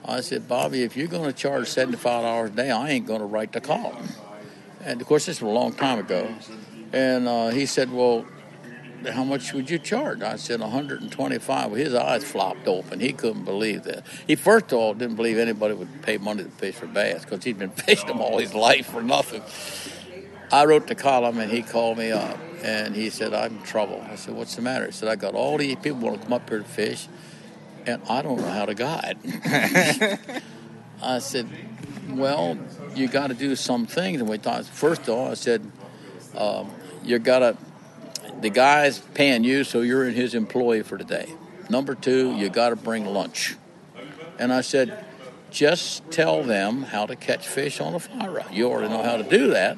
[0.05, 3.25] I said, Bobby, if you're going to charge $75 a day, I ain't going to
[3.25, 4.09] write the column.
[4.83, 6.27] And of course, this was a long time ago.
[6.91, 8.25] And uh, he said, well,
[9.11, 10.21] how much would you charge?
[10.21, 11.71] I said 125.
[11.71, 12.99] Well, his eyes flopped open.
[12.99, 14.05] He couldn't believe that.
[14.27, 17.43] He first of all didn't believe anybody would pay money to fish for bass because
[17.43, 19.41] he'd been fishing them all his life for nothing.
[20.53, 24.05] I wrote the column and he called me up and he said, I'm in trouble.
[24.07, 24.85] I said, What's the matter?
[24.85, 27.07] He said, I got all these people want to come up here to fish
[27.87, 29.17] and I don't know how to guide.
[31.01, 31.49] I said,
[32.07, 32.59] Well,
[32.93, 34.21] you got to do some things.
[34.21, 35.69] And we thought, first of all, I said,
[36.37, 36.69] um,
[37.03, 37.57] You got to,
[38.39, 41.33] the guy's paying you, so you're in his employee for today.
[41.67, 43.55] Number two, you got to bring lunch.
[44.37, 45.03] And I said,
[45.49, 48.51] just tell them how to catch fish on a fly rod.
[48.51, 49.77] You already know how to do that.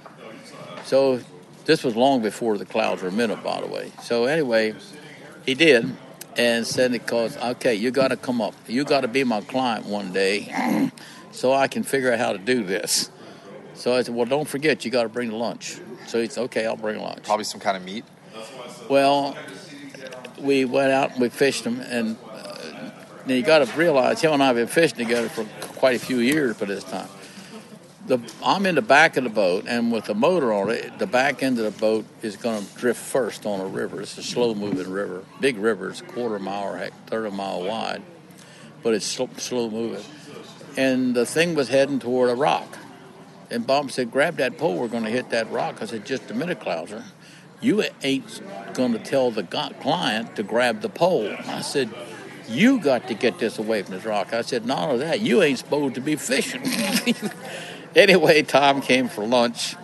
[0.85, 1.19] So
[1.65, 3.91] this was long before the Clouser Minnow, by the way.
[4.03, 4.75] So anyway,
[5.43, 5.95] He did,
[6.37, 8.53] and said because okay, you got to come up.
[8.67, 10.91] You got to be my client one day,
[11.31, 13.09] so I can figure out how to do this.
[13.73, 15.77] So I said, well, don't forget, you got to bring lunch.
[16.07, 17.23] So he said, okay, I'll bring lunch.
[17.23, 18.05] Probably some kind of meat.
[18.87, 19.35] Well,
[20.39, 22.91] we went out and we fished them, and uh,
[23.25, 25.45] now you got to realize him and I have been fishing together for
[25.77, 27.09] quite a few years by this time.
[28.07, 31.07] The, I'm in the back of the boat, and with the motor on it, the
[31.07, 34.01] back end of the boat is going to drift first on a river.
[34.01, 35.89] It's a slow moving river, big river.
[35.89, 38.03] It's a quarter mile or heck, third of a mile wide,
[38.83, 40.03] but it's slow, slow moving.
[40.77, 42.77] And the thing was heading toward a rock.
[43.49, 44.77] And Bob said, "Grab that pole.
[44.77, 47.03] We're going to hit that rock." I said, "Just a minute, Clouser.
[47.59, 48.41] You ain't
[48.73, 51.89] going to tell the client to grab the pole." I said,
[52.47, 55.41] "You got to get this away from this rock." I said, "Not only that, you
[55.41, 56.61] ain't supposed to be fishing."
[57.95, 59.75] anyway, Tom came for lunch,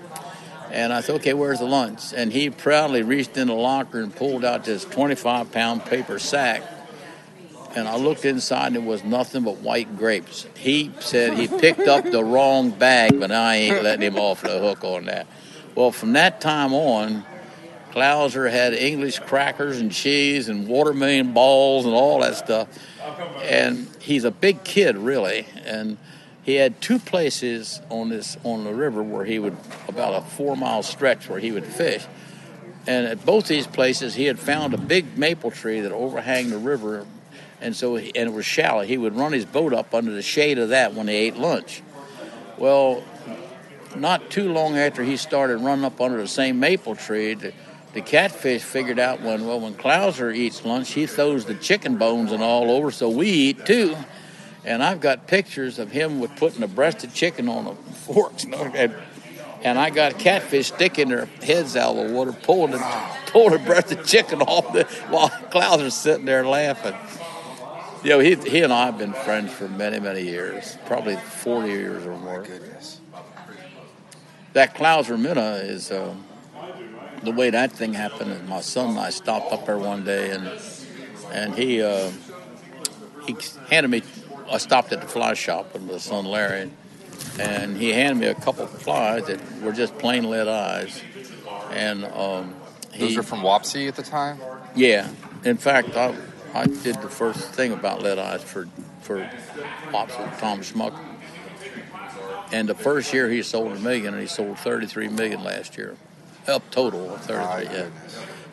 [0.72, 4.16] and I said, "Okay, where's the lunch?" And he proudly reached in the locker and
[4.16, 6.64] pulled out this 25-pound paper sack.
[7.74, 10.46] And I looked inside, and it was nothing but white grapes.
[10.58, 14.60] He said he picked up the wrong bag, but I ain't letting him off the
[14.60, 15.26] hook on that.
[15.74, 17.24] Well, from that time on,
[17.94, 22.68] Clouser had English crackers and cheese and watermelon balls and all that stuff.
[23.44, 25.46] And he's a big kid, really.
[25.66, 25.98] And
[26.44, 29.56] he had two places on this on the river where he would
[29.88, 32.06] about a four mile stretch where he would fish.
[32.88, 36.58] And at both these places, he had found a big maple tree that overhang the
[36.58, 37.06] river,
[37.60, 38.82] and so he, and it was shallow.
[38.82, 41.84] He would run his boat up under the shade of that when he ate lunch.
[42.58, 43.04] Well,
[43.96, 47.54] not too long after he started running up under the same maple tree, the,
[47.94, 52.32] the catfish figured out when well when Clouser eats lunch, he throws the chicken bones
[52.32, 53.96] and all over, so we eat too.
[54.64, 58.96] And I've got pictures of him with putting a breasted chicken on a fork, and,
[59.64, 63.60] and I got catfish sticking their heads out of the water, pulling the pulling the
[63.60, 66.96] breasted chicken off the, while Clouser's sitting there laughing.
[68.04, 71.70] You know, he, he and I have been friends for many, many years, probably 40
[71.70, 72.42] years or more.
[72.42, 73.00] Goodness.
[74.54, 76.14] That Clouser Minnow is uh,
[77.24, 78.32] the way that thing happened.
[78.32, 80.50] Is my son and I stopped up there one day, and
[81.32, 82.12] and he uh,
[83.26, 83.36] he
[83.70, 84.02] handed me.
[84.52, 86.70] I stopped at the fly shop with my son Larry,
[87.40, 91.02] and he handed me a couple of flies that were just plain lead eyes,
[91.72, 92.56] and um,
[92.92, 94.40] he, Those were from Wapsi at the time.
[94.76, 95.10] yeah.
[95.44, 96.16] In fact, I
[96.54, 98.68] I did the first thing about lead eyes for
[99.02, 99.28] for
[99.94, 101.00] Officer Tom Schmuecker.
[102.52, 105.96] And the first year he sold a million, and he sold 33 million last year,
[106.48, 107.74] up total of 33.
[107.74, 107.88] Yeah.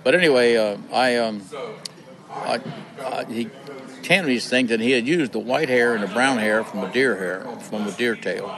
[0.05, 1.43] But anyway, uh, I um,
[2.31, 2.61] I,
[3.05, 3.51] I, he
[4.09, 7.17] these things, he had used the white hair and the brown hair from a deer
[7.17, 8.51] hair, from a deer tail.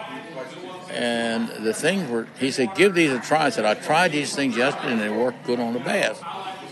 [0.93, 3.47] And the things were, he said, give these a try.
[3.47, 6.21] I said, I tried these things yesterday and they worked good on the bass.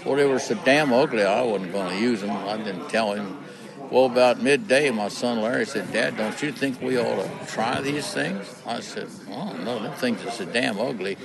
[0.05, 2.31] Well, they were so damn ugly, I wasn't going to use them.
[2.31, 3.45] I didn't tell him.
[3.91, 7.81] Well, about midday, my son Larry said, Dad, don't you think we ought to try
[7.81, 8.47] these things?
[8.67, 11.17] I said, Oh, no, them things are so damn ugly.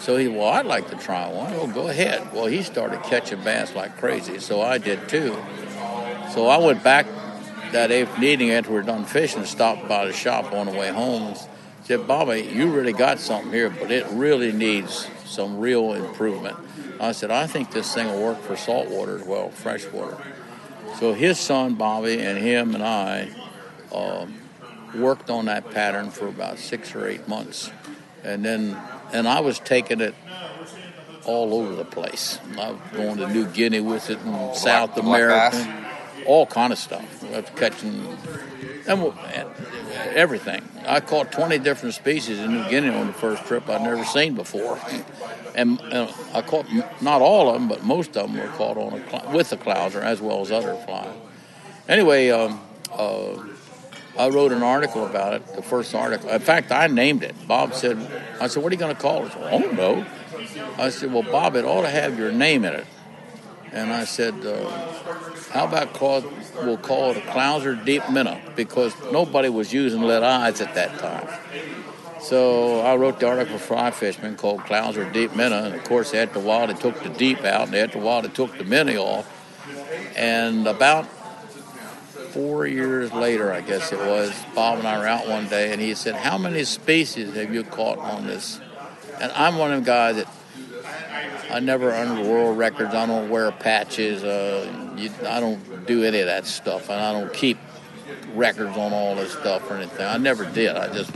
[0.00, 1.52] So he, well, I'd like to try one.
[1.52, 2.32] Well, go ahead.
[2.32, 5.36] Well, he started catching bass like crazy, so I did too.
[6.32, 7.06] So I went back
[7.72, 11.22] that evening after we were done fishing, stopped by the shop on the way home,
[11.28, 11.38] and
[11.84, 16.56] said, Bobby, you really got something here, but it really needs some real improvement.
[17.00, 20.16] I said, I think this thing will work for saltwater as well, freshwater.
[20.98, 23.28] So his son Bobby and him and I
[23.92, 24.34] um,
[24.94, 27.70] worked on that pattern for about six or eight months,
[28.22, 28.76] and then
[29.12, 30.14] and I was taking it
[31.24, 32.38] all over the place.
[32.58, 36.24] I was going to New Guinea with it and South black America, bass?
[36.26, 37.24] all kind of stuff.
[37.32, 38.06] I was catching
[38.86, 39.00] and
[39.34, 39.48] and
[40.14, 40.62] everything.
[40.86, 44.34] I caught 20 different species in New Guinea on the first trip I'd never seen
[44.34, 44.78] before.
[45.54, 46.64] And, uh, I caught
[47.02, 50.00] not all of them, but most of them were caught on a with the clouser
[50.00, 51.14] as well as other flies.
[51.86, 52.58] Anyway, um,
[52.90, 53.34] uh,
[54.18, 56.28] I wrote an article about it, the first article.
[56.28, 57.34] In fact, I named it.
[57.48, 57.96] Bob said,
[58.40, 59.34] I said, what are you going to call it?
[59.36, 60.04] I don't know.
[60.76, 62.86] I said, well, Bob, it ought to have your name in it.
[63.72, 64.68] And I said, uh,
[65.50, 66.22] how about call,
[66.56, 70.98] we'll call it a Clouser Deep Minnow because nobody was using lead eyes at that
[70.98, 71.26] time.
[72.20, 75.64] So I wrote the article for Fly Fisherman called Clouser Deep Minnow.
[75.64, 78.20] And of course, after a while, they took the deep out, and after a while,
[78.20, 80.16] they took the minnow off.
[80.16, 81.08] And about
[82.32, 85.80] four years later, I guess it was, Bob and I were out one day, and
[85.80, 88.60] he said, How many species have you caught on this?
[89.20, 90.28] And I'm one of the guys that
[91.50, 92.94] I never under world records.
[92.94, 94.24] I don't wear patches.
[94.24, 97.58] Uh, you, I don't do any of that stuff, and I don't keep
[98.34, 100.06] records on all this stuff or anything.
[100.06, 100.76] I never did.
[100.76, 101.12] I just,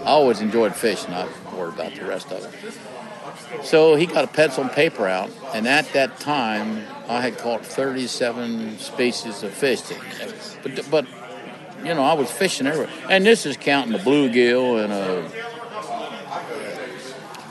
[0.00, 1.14] I always enjoyed fishing.
[1.14, 2.78] I worried about the rest of it.
[3.62, 7.64] So he got a pencil and paper out, and at that time, I had caught
[7.64, 9.82] 37 species of fish.
[10.62, 11.06] But, but
[11.84, 12.90] you know, I was fishing everywhere.
[13.08, 15.28] And this is counting the bluegill and uh,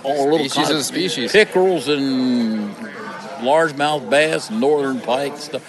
[0.03, 1.31] all little Species of species.
[1.31, 2.73] pickerels and
[3.39, 5.63] largemouth bass, northern pike stuff.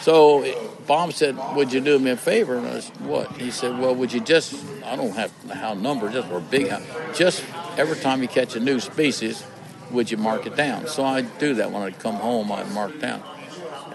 [0.00, 0.44] So
[0.86, 3.94] Bob said, "Would you do me a favor?" And I said, "What?" He said, "Well,
[3.94, 4.54] would you just
[4.84, 6.72] I don't have how number just or big
[7.14, 7.44] just
[7.76, 9.44] every time you catch a new species,
[9.92, 12.52] would you mark it down?" So I do that when I come home.
[12.52, 13.22] I mark down,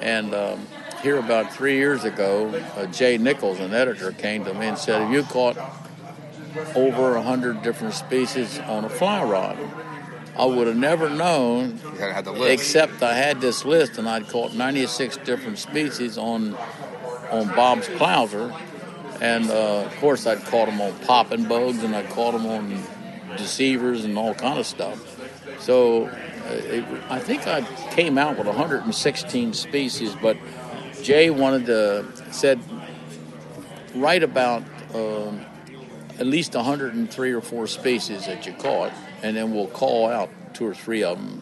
[0.01, 0.33] and.
[0.33, 0.67] Um,
[1.03, 5.01] here about three years ago, uh, Jay Nichols, an editor, came to me and said,
[5.01, 5.55] "Have you caught
[6.73, 9.55] over a hundred different species on a fly rod?"
[10.37, 12.51] I would have never known had, had the list.
[12.51, 16.57] Except I had this list and I'd caught 96 different species on
[17.31, 18.53] on Bob's Clouser.
[19.21, 22.83] And uh, of course, I'd caught them on popping bugs and I caught them on
[23.37, 25.14] deceivers and all kind of stuff.
[25.59, 26.11] So uh,
[26.49, 30.37] it, I think I came out with 116 species, but
[31.01, 32.59] Jay wanted to, said,
[33.95, 35.45] write about um,
[36.19, 38.91] at least 103 or four species that you caught,
[39.23, 41.41] and then we'll call out two or three of them.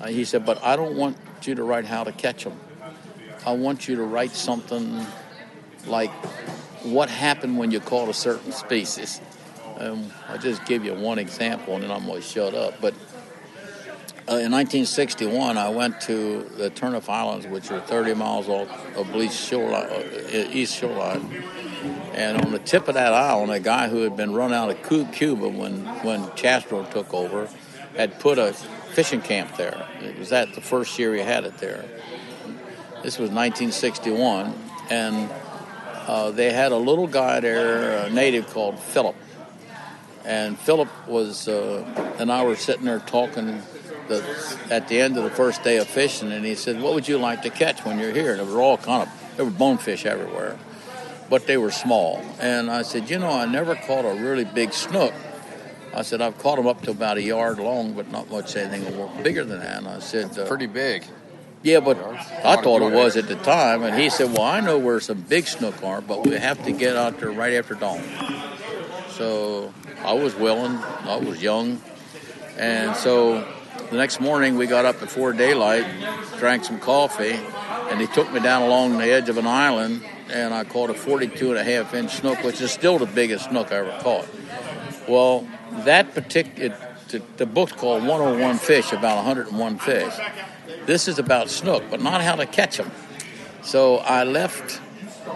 [0.00, 2.58] Uh, he said, but I don't want you to write how to catch them.
[3.46, 5.06] I want you to write something
[5.86, 6.10] like
[6.82, 9.20] what happened when you caught a certain species.
[9.78, 12.80] Um, I'll just give you one example, and then I'm going to shut up.
[12.80, 12.94] But
[14.28, 19.32] uh, in 1961, I went to the Turneffe Islands, which are 30 miles off of
[19.32, 21.44] shoreline, uh, east shoreline.
[22.12, 25.12] And on the tip of that island, a guy who had been run out of
[25.12, 27.48] Cuba when, when Castro took over
[27.96, 29.86] had put a fishing camp there.
[30.00, 31.84] It was that the first year he had it there.
[33.04, 34.52] This was 1961,
[34.90, 35.30] and
[36.08, 39.14] uh, they had a little guy there, a native called Philip.
[40.24, 43.62] And Philip was, uh, and I were sitting there talking
[44.08, 44.22] the,
[44.70, 47.18] at the end of the first day of fishing, and he said, "What would you
[47.18, 50.06] like to catch when you're here?" And there were all kind of there were bonefish
[50.06, 50.58] everywhere,
[51.28, 52.22] but they were small.
[52.40, 55.12] And I said, "You know, I never caught a really big snook."
[55.94, 58.84] I said, "I've caught them up to about a yard long, but not much anything
[59.22, 61.04] bigger than that." And I said, uh, Pretty big.
[61.62, 61.96] yeah, but
[62.44, 63.82] I thought it was at the time.
[63.82, 66.72] And he said, Well, I know where some big snook are, but we have to
[66.72, 68.02] get out there right after dawn.
[69.08, 69.72] So
[70.04, 71.80] I was willing, I was young.
[72.58, 73.46] And so
[73.90, 75.86] the next morning we got up before daylight,
[76.38, 77.38] drank some coffee,
[77.90, 80.94] and he took me down along the edge of an island, and I caught a
[80.94, 84.28] 42 and a half inch snook, which is still the biggest snook I ever caught.
[85.08, 85.46] Well,
[85.84, 86.76] that particular,
[87.08, 90.14] the, the book's called 101 Fish, about 101 fish.
[90.86, 92.90] This is about snook, but not how to catch them.
[93.62, 94.80] So I left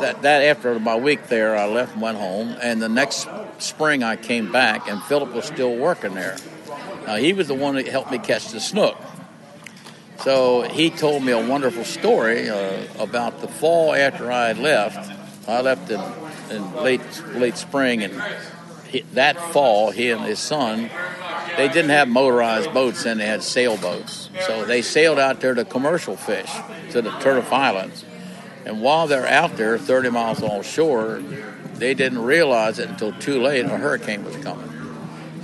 [0.01, 2.57] that, that after my week there, I left and went home.
[2.63, 3.29] And the next
[3.59, 6.37] spring I came back, and Philip was still working there.
[7.07, 8.97] Now, he was the one that helped me catch the snook.
[10.23, 15.11] So he told me a wonderful story uh, about the fall after I had left.
[15.49, 16.01] I left in,
[16.51, 18.23] in late late spring, and
[18.89, 20.91] he, that fall, he and his son,
[21.57, 24.29] they didn't have motorized boats, and they had sailboats.
[24.47, 26.53] So they sailed out there to commercial fish
[26.91, 28.05] to the Turneffe Islands.
[28.67, 31.23] And while they're out there, 30 miles offshore,
[31.75, 33.65] they didn't realize it until too late.
[33.65, 34.71] A hurricane was coming.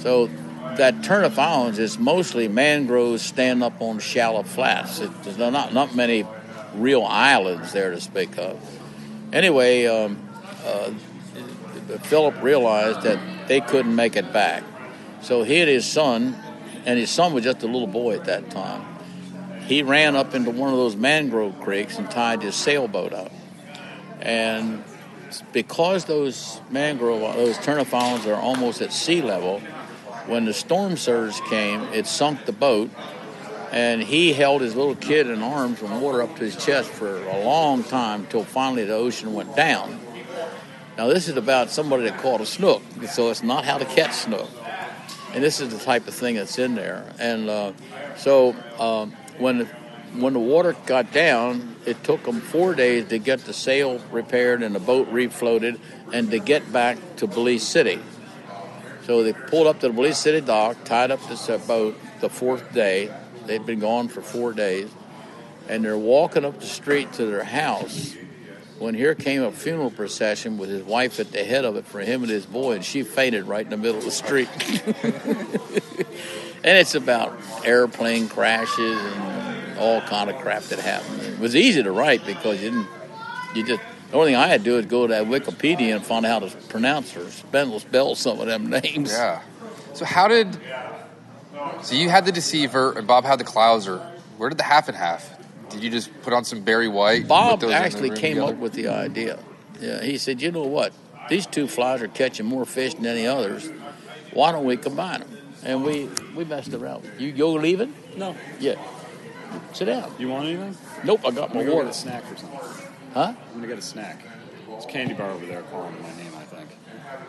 [0.00, 0.28] So
[0.76, 5.00] that Turneffe Islands is mostly mangroves stand up on shallow flats.
[5.00, 6.26] It, there's not not many
[6.74, 8.58] real islands there to speak of.
[9.32, 10.18] Anyway, um,
[10.64, 10.90] uh,
[12.02, 14.62] Philip realized that they couldn't make it back,
[15.22, 16.36] so he and his son,
[16.84, 18.84] and his son was just a little boy at that time.
[19.66, 23.32] He ran up into one of those mangrove creeks and tied his sailboat up,
[24.20, 24.82] and
[25.52, 29.60] because those mangrove, those Turneffe Islands are almost at sea level,
[30.26, 32.90] when the storm surge came, it sunk the boat,
[33.72, 37.22] and he held his little kid in arms from water up to his chest for
[37.22, 40.00] a long time until finally the ocean went down.
[40.96, 44.12] Now, this is about somebody that caught a snook, so it's not how to catch
[44.12, 44.48] snook.
[45.34, 47.04] And this is the type of thing that's in there.
[47.18, 47.72] And uh,
[48.16, 49.66] so um, when,
[50.14, 54.62] when the water got down, it took them four days to get the sail repaired
[54.62, 55.78] and the boat refloated
[56.12, 58.00] and to get back to Belize City.
[59.06, 62.28] So they pulled up to the Belize City dock, tied up this uh, boat the
[62.28, 63.08] fourth day.
[63.46, 64.90] They'd been gone for four days.
[65.68, 68.16] And they're walking up the street to their house
[68.78, 72.00] when here came a funeral procession with his wife at the head of it for
[72.00, 74.48] him and his boy, and she fainted right in the middle of the street.
[76.64, 81.22] and it's about airplane crashes and all kind of crap that happened.
[81.22, 82.88] It was easy to write because you didn't,
[83.54, 86.04] you just, the only thing I had to do is go to that Wikipedia and
[86.04, 89.10] find out how to pronounce or spell, spell some of them names.
[89.12, 89.42] Yeah.
[89.94, 90.58] So how did
[91.82, 94.00] So you had the deceiver and Bob had the Clouser.
[94.38, 95.32] Where did the half and half?
[95.70, 97.26] Did you just put on some Barry White?
[97.26, 98.52] Bob put those in the actually came together?
[98.52, 99.38] up with the idea.
[99.80, 100.92] Yeah, he said, you know what?
[101.28, 103.68] These two flies are catching more fish than any others.
[104.32, 105.38] Why don't we combine them?
[105.64, 107.04] And we we messed around.
[107.18, 107.94] You you leaving?
[108.16, 108.36] No.
[108.60, 108.76] Yeah.
[109.72, 110.12] Sit down.
[110.18, 110.76] You want anything?
[111.02, 111.86] Nope, I got I'm my water.
[111.86, 112.60] get snack or something.
[113.16, 113.32] Huh?
[113.32, 114.22] I'm gonna get a snack.
[114.68, 116.68] There's a candy bar over there calling my name, I think.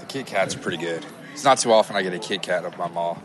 [0.02, 1.06] The Kit Kat's pretty good.
[1.32, 3.22] It's not too often I get a Kit Kat of my mom.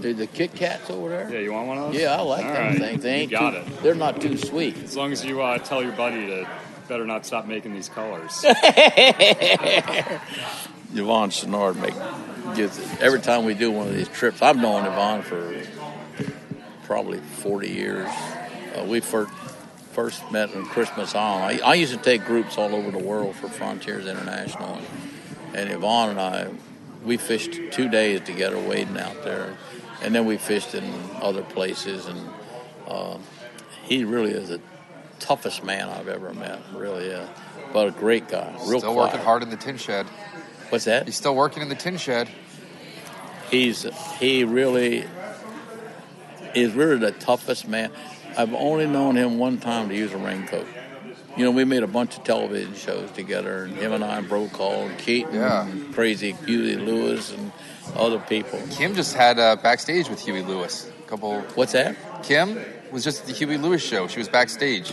[0.00, 1.30] The, the Kit Kats over there?
[1.30, 2.00] Yeah, you want one of those?
[2.00, 2.78] Yeah, I like All them right.
[2.78, 3.02] things.
[3.02, 3.82] They You ain't got too, it.
[3.82, 4.78] They're not too sweet.
[4.82, 6.48] As long as you uh, tell your buddy to
[6.88, 8.32] better not stop making these colors.
[10.94, 14.40] Yvon Chouinard make gives it every time we do one of these trips.
[14.40, 15.52] I've known Yvon for
[16.84, 18.08] probably 40 years.
[18.74, 19.30] Uh, we first
[19.96, 21.62] first met on Christmas Island.
[21.62, 24.78] I, I used to take groups all over the world for Frontiers International,
[25.54, 26.48] and Yvon and I,
[27.02, 29.56] we fished two days together wading out there,
[30.02, 30.84] and then we fished in
[31.22, 32.04] other places.
[32.04, 32.20] And
[32.86, 33.16] uh,
[33.84, 34.60] he really is the
[35.18, 36.60] toughest man I've ever met.
[36.74, 37.26] Really is,
[37.72, 38.52] but a great guy.
[38.66, 38.96] Real Still quiet.
[38.96, 40.04] working hard in the tin shed.
[40.68, 41.06] What's that?
[41.06, 42.28] He's still working in the tin shed.
[43.50, 43.86] he's
[44.20, 45.06] he really
[46.54, 47.90] is really the toughest man.
[48.36, 50.66] I've only known him one time to use a raincoat.
[51.36, 54.28] You know, we made a bunch of television shows together, and him and I, and
[54.28, 55.66] Brokaw, and Keaton, Yeah.
[55.66, 57.52] and Crazy Huey Lewis, and
[57.94, 58.58] other people.
[58.70, 60.90] Kim just had uh, backstage with Huey Lewis.
[61.04, 61.40] A couple.
[61.54, 61.94] What's that?
[62.22, 62.58] Kim
[62.90, 64.08] was just at the Huey Lewis show.
[64.08, 64.92] She was backstage.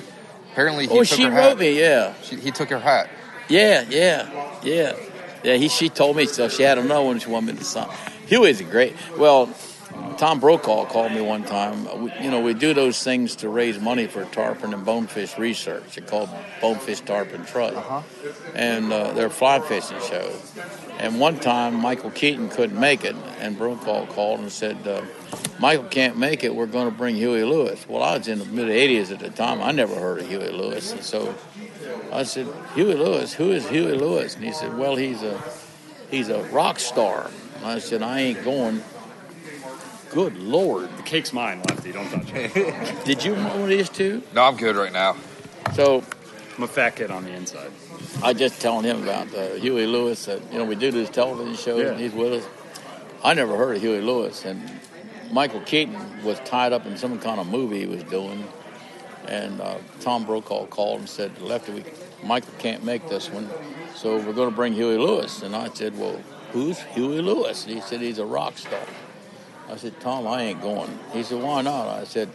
[0.52, 1.58] Apparently, he oh, took she her wrote hat.
[1.60, 1.80] me.
[1.80, 3.10] Yeah, She, he took her hat.
[3.48, 4.96] yeah, yeah, yeah,
[5.44, 5.56] yeah.
[5.56, 6.50] He she told me so.
[6.50, 7.90] She had another one she wanted me to sign.
[8.28, 8.96] Huey's a great.
[9.18, 9.50] Well,
[10.14, 12.04] Tom Brokaw called me one time.
[12.04, 15.96] We, you know, we do those things to raise money for tarpon and bonefish research.
[15.96, 16.30] They're called
[16.62, 17.78] Bonefish Tarpon Trust.
[18.56, 20.54] And uh, they're fly fishing shows.
[21.00, 25.02] And one time, Michael Keaton couldn't make it, and Brokaw called and said, uh,
[25.60, 26.56] Michael can't make it.
[26.56, 27.86] We're going to bring Huey Lewis.
[27.88, 29.62] Well, I was in the mid 80s at the time.
[29.62, 30.92] I never heard of Huey Lewis.
[30.92, 31.36] And so
[32.12, 34.36] I said, Huey Lewis, who is Huey Lewis?
[34.36, 35.42] And he said, Well, he's a
[36.10, 37.30] he's a rock star.
[37.58, 38.84] And I said, I ain't going.
[40.14, 40.96] Good Lord.
[40.96, 41.92] the cake's mine, Lefty.
[41.92, 43.04] Don't touch it.
[43.06, 44.22] Did you know these two?
[44.34, 45.16] No, I'm good right now.
[45.74, 46.04] So
[46.56, 47.72] I'm a fat kid on the inside.
[48.22, 50.26] I just telling him about uh, Huey Lewis.
[50.26, 52.50] That you know we do this television show and he's with us.
[53.24, 54.62] I never heard of Huey Lewis, and
[55.32, 58.44] Michael Keaton was tied up in some kind of movie he was doing,
[59.28, 61.84] and uh, Tom Brokaw called and said, "Lefty, we,
[62.24, 63.50] Michael can't make this one,
[63.96, 67.74] so we're going to bring Huey Lewis." And I said, "Well, who's Huey Lewis?" And
[67.74, 68.86] he said, "He's a rock star."
[69.70, 72.30] I said, "Tom, I ain't going." He said, "Why not?" I said.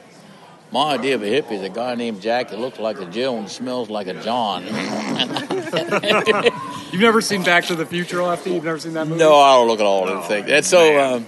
[0.70, 3.39] My idea of a hippie is a guy named Jack that looks like a Jill
[3.39, 4.64] and smells like a John.
[6.93, 8.51] You've never seen Back to the Future, Lefty?
[8.51, 9.18] You've never seen that movie?
[9.18, 10.51] No, I don't look at all of them Oh, things.
[10.51, 11.26] And so, um,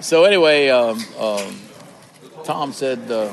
[0.00, 1.60] so anyway, um, um,
[2.44, 3.32] Tom said, uh,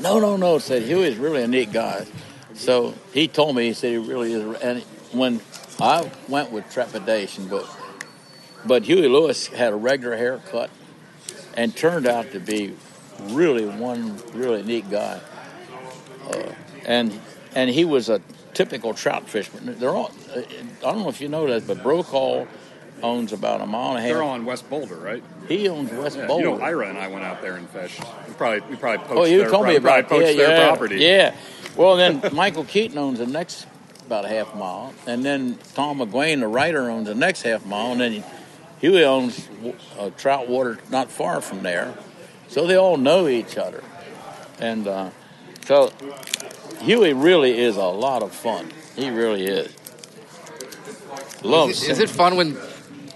[0.00, 2.06] "No, no, no." Said Huey's really a neat guy.
[2.54, 4.62] So he told me he said he really is.
[4.62, 4.80] And
[5.12, 5.42] when
[5.78, 7.66] I went with trepidation, but
[8.64, 10.70] but Huey Lewis had a regular haircut
[11.54, 12.74] and turned out to be
[13.28, 15.20] really one really neat guy.
[16.28, 16.52] Uh,
[16.86, 17.20] and
[17.54, 18.20] and he was a
[18.54, 19.78] typical trout fisherman.
[19.78, 20.10] They're all.
[20.34, 20.44] I
[20.80, 22.46] don't know if you know that, but Brokaw
[23.02, 24.10] owns about a mile and a half.
[24.10, 25.22] They're on West Boulder, right?
[25.48, 26.50] He owns West Yeah, Boulder.
[26.50, 28.00] you know, Ira and I went out there and fished.
[28.28, 30.68] We probably, we probably poached oh, you their, told me about poached yeah, their yeah,
[30.68, 30.96] property.
[30.96, 31.34] Yeah.
[31.76, 33.66] Well, then Michael Keaton owns the next
[34.06, 37.92] about a half mile, and then Tom McGuane, the writer, owns the next half mile,
[37.92, 38.24] and then
[38.82, 39.48] Huey owns
[39.98, 41.94] uh, trout water not far from there.
[42.48, 43.82] So they all know each other,
[44.58, 45.10] and uh,
[45.64, 45.90] so
[46.80, 48.70] Huey really is a lot of fun.
[48.94, 49.74] He really is.
[51.42, 51.82] Loves.
[51.82, 52.58] Is it, is it fun when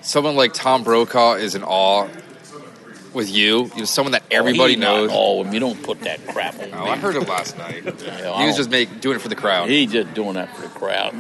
[0.02, 2.08] someone like Tom Brokaw is in awe
[3.12, 3.64] with you?
[3.74, 5.46] You know, someone that everybody He's not knows.
[5.46, 5.52] of.
[5.52, 6.90] You don't put that crap on Oh, me.
[6.92, 7.84] I heard him last night.
[8.06, 9.68] Yeah, he was just make, doing it for the crowd.
[9.68, 11.14] He just doing that for the crowd.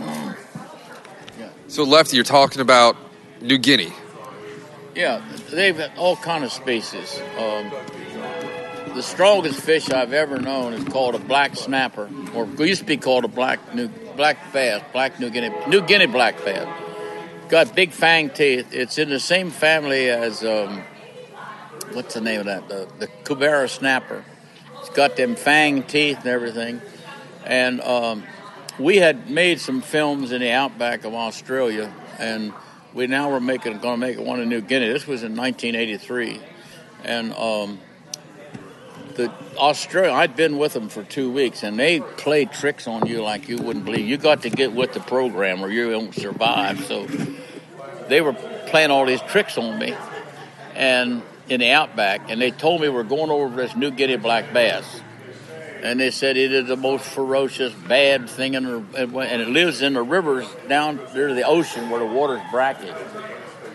[1.68, 2.96] So, Lefty, you're talking about
[3.42, 3.92] New Guinea.
[4.96, 7.20] Yeah, they've got all kind of species.
[7.38, 7.70] Um,
[8.94, 12.96] the strongest fish I've ever known is called a black snapper, or used to be
[12.96, 16.66] called a black new black bass, black New Guinea New Guinea black bass.
[17.50, 18.72] Got big fang teeth.
[18.72, 20.82] It's in the same family as um,
[21.92, 22.66] what's the name of that?
[22.70, 24.24] The, the Cubera snapper.
[24.80, 26.80] It's got them fang teeth and everything.
[27.44, 28.24] And um,
[28.78, 32.54] we had made some films in the outback of Australia, and
[32.96, 34.88] we now were making going to make one in New Guinea.
[34.88, 36.40] This was in 1983,
[37.04, 37.78] and um,
[39.16, 40.12] the Australia.
[40.12, 43.58] I'd been with them for two weeks, and they played tricks on you like you
[43.58, 44.08] wouldn't believe.
[44.08, 46.82] You got to get with the program, or you won't survive.
[46.86, 47.06] So
[48.08, 49.94] they were playing all these tricks on me,
[50.74, 51.20] and
[51.50, 55.02] in the outback, and they told me we're going over this New Guinea black bass.
[55.82, 59.82] And they said it is the most ferocious, bad thing in the, and it lives
[59.82, 62.94] in the rivers down near the ocean where the water's brackish.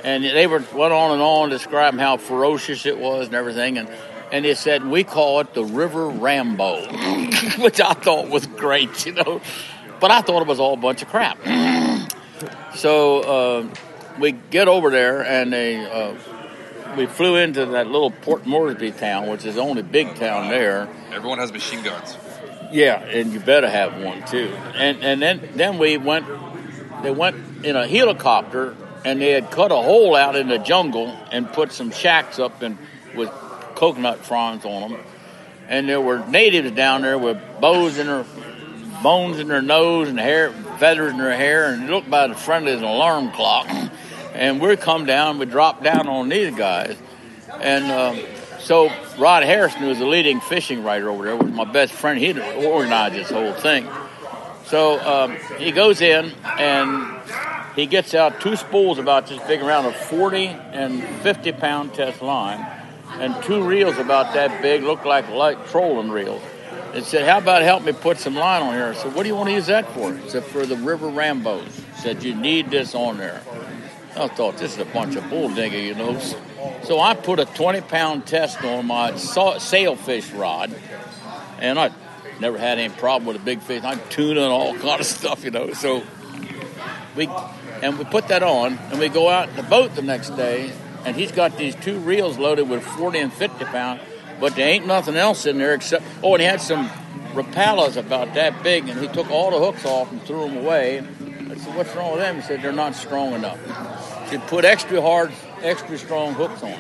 [0.04, 3.78] And they were went on and on describing how ferocious it was and everything.
[3.78, 3.90] And
[4.32, 6.82] and they said we call it the River Rambo,
[7.60, 9.42] which I thought was great, you know.
[10.00, 11.38] But I thought it was all a bunch of crap.
[12.76, 13.68] so uh,
[14.20, 16.16] we get over there, and they uh,
[16.96, 20.88] we flew into that little Port Moresby town, which is the only big town there.
[21.12, 22.18] Everyone has machine guns.
[22.72, 24.54] Yeah, and you better have one too.
[24.76, 26.26] And and then then we went.
[27.04, 31.08] They went in a helicopter, and they had cut a hole out in the jungle
[31.32, 32.78] and put some shacks up and
[33.16, 33.30] with
[33.76, 35.02] coconut fronds on them.
[35.68, 38.26] And there were natives down there with bows in their
[39.02, 42.40] bones in their nose and hair, feathers in their hair, and it looked about as
[42.42, 43.68] friendly as an alarm clock.
[44.42, 46.98] And we come down, we drop down on these guys,
[47.60, 48.20] and um,
[48.58, 52.18] so Rod Harrison, was the leading fishing writer over there, was my best friend.
[52.18, 52.32] He
[52.66, 53.88] organized this whole thing.
[54.66, 57.22] So um, he goes in and
[57.76, 62.24] he gets out two spools about this big around a 40 and 50 pound test
[62.24, 62.66] line,
[63.20, 66.42] and two reels about that big, look like light trolling reels
[66.96, 68.88] and said, How about help me put some line on here?
[68.88, 70.16] I said, What do you want to use that for?
[70.16, 71.70] He said, For the River Rambos.
[72.02, 73.44] Said, You need this on there.
[74.16, 76.20] I thought, This is a bunch of bull digger, you know.
[76.84, 80.74] So I put a 20 pound test on my sailfish rod,
[81.60, 81.92] and I
[82.40, 83.84] never had any problem with a big fish.
[83.84, 85.74] I'm tuna and all kind of stuff, you know.
[85.74, 86.04] So
[87.16, 87.28] we
[87.82, 90.72] and we put that on, and we go out in the boat the next day,
[91.06, 94.00] and he's got these two reels loaded with 40 and 50 pound
[94.42, 96.90] but there ain't nothing else in there except oh, and he had some
[97.34, 101.00] Rapalas about that big, and he took all the hooks off and threw them away.
[101.00, 103.60] I said, "What's wrong with them?" He said, "They're not strong enough."
[104.48, 106.76] Put extra hard, extra strong hooks on.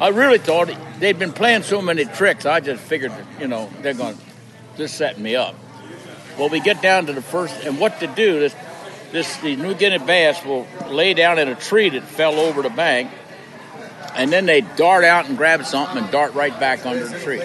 [0.00, 0.70] I really thought
[1.00, 2.46] they'd been playing so many tricks.
[2.46, 4.22] I just figured, you know, they're going to
[4.76, 5.54] just set me up.
[6.38, 8.38] Well, we get down to the first, and what to do?
[8.38, 8.54] This,
[9.10, 12.70] this, the New Guinea bass will lay down in a tree that fell over the
[12.70, 13.10] bank,
[14.14, 17.42] and then they dart out and grab something and dart right back under the tree.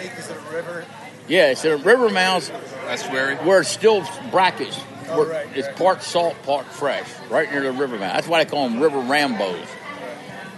[1.27, 2.51] Yeah, it's a river mouse.
[2.87, 3.35] Estuary?
[3.37, 4.77] Where it's still brackish.
[5.17, 8.13] Where it's part salt, part fresh, right near the river mouse.
[8.13, 9.67] That's why they call them river rambos.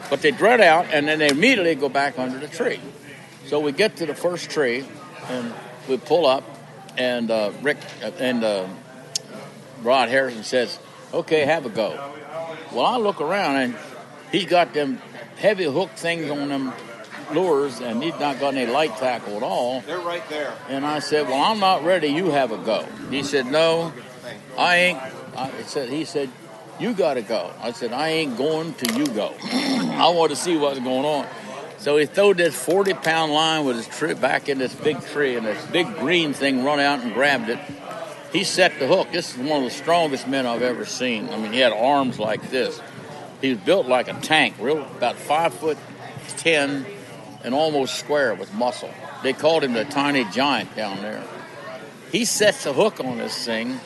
[0.10, 2.80] But they dart out and then they immediately go back under the tree.
[3.48, 4.86] So we get to the first tree
[5.30, 5.54] and
[5.88, 6.44] we pull up,
[6.98, 7.78] and uh, Rick
[8.20, 8.68] and uh,
[9.84, 10.80] Rod Harrison says,
[11.14, 12.14] "Okay, have a go."
[12.72, 13.76] Well, I look around and
[14.32, 15.00] he's got them
[15.38, 16.74] heavy hook things on them
[17.34, 19.82] lures, and he's not got any light tackle at all.
[19.82, 20.54] They're right there.
[20.70, 22.08] And I said, "Well, I'm not ready.
[22.08, 23.94] You have a go." He said, "No,
[24.58, 25.00] I ain't."
[25.36, 26.30] I said, "He said,
[26.80, 29.34] you got to go." I said, "I ain't going till you go.
[29.44, 31.28] I want to see what's going on."
[31.78, 35.36] So he threw this 40 pound line with his tree back in this big tree,
[35.36, 37.60] and this big green thing run out and grabbed it.
[38.32, 39.12] He set the hook.
[39.12, 41.30] This is one of the strongest men I've ever seen.
[41.30, 42.82] I mean, he had arms like this.
[43.42, 45.78] He was built like a tank, real about five foot
[46.38, 46.86] ten
[47.44, 48.90] and almost square with muscle.
[49.22, 51.24] They called him the tiny giant down there.
[52.12, 53.80] He sets a hook on this thing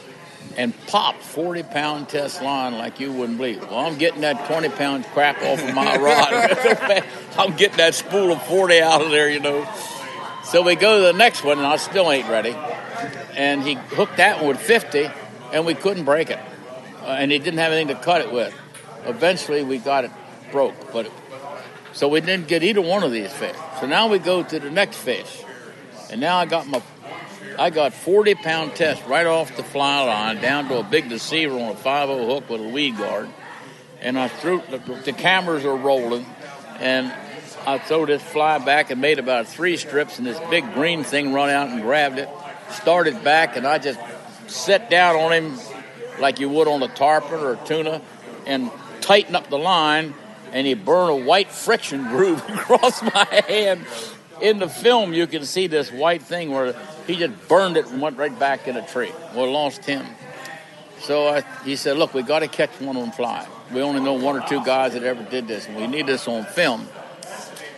[0.60, 3.62] and pop 40 pound test line like you wouldn't believe.
[3.62, 7.05] Well, I'm getting that 20 pound crap off of my rod.
[7.38, 9.66] I'm getting that spool of 40 out of there, you know.
[10.43, 12.53] So we go to the next one, and I still ain't ready.
[13.38, 15.10] And he hooked that one with 50,
[15.53, 16.39] and we couldn't break it.
[17.03, 18.53] Uh, and he didn't have anything to cut it with.
[19.05, 20.12] Eventually, we got it
[20.51, 21.12] broke, but it,
[21.93, 23.55] so we didn't get either one of these fish.
[23.80, 25.41] So now we go to the next fish,
[26.12, 26.84] and now I got my
[27.60, 31.55] I got 40 pound test right off the fly line down to a big deceiver
[31.55, 33.28] on a 5 hook with a weed guard.
[33.99, 36.26] And I threw the, the, cameras are rolling,
[36.80, 37.12] and
[37.68, 41.34] I throw this fly back and made about three strips, and this big green thing
[41.34, 42.30] run out and grabbed it,
[42.70, 43.99] started back, and I just
[44.47, 45.60] set down on him
[46.22, 48.01] like you would on a tarpon or a tuna,
[48.45, 50.14] and tighten up the line,
[50.53, 53.86] and he burned a white friction groove across my hand.
[54.41, 56.75] In the film, you can see this white thing where
[57.07, 59.11] he just burned it and went right back in a tree.
[59.35, 60.05] Well, lost him.
[61.01, 63.47] So I, he said, "Look, we got to catch one on fly.
[63.73, 66.27] We only know one or two guys that ever did this, and we need this
[66.27, 66.87] on film."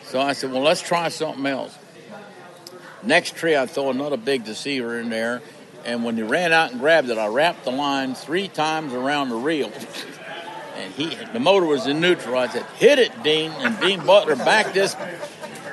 [0.04, 1.78] So I said, "Well, let's try something else."
[3.04, 5.42] Next tree, I throw another big deceiver in there,
[5.86, 9.30] and when he ran out and grabbed it, I wrapped the line three times around
[9.30, 9.72] the reel.
[10.78, 12.38] and he the motor was in neutral.
[12.38, 14.96] I said, "Hit it, Dean!" And Dean Butler backed this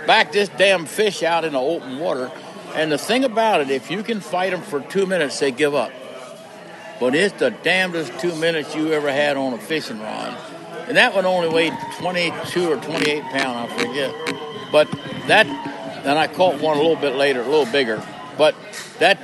[0.08, 2.32] backed this damn fish out in the open water.
[2.74, 5.74] And the thing about it, if you can fight them for two minutes, they give
[5.74, 5.92] up.
[6.98, 10.34] But it's the damnedest two minutes you ever had on a fishing rod.
[10.88, 14.14] and that one only weighed 22 or 28 pounds, I forget.
[14.72, 14.90] But
[15.26, 18.02] that, and I caught one a little bit later, a little bigger.
[18.38, 18.54] But
[19.00, 19.18] that,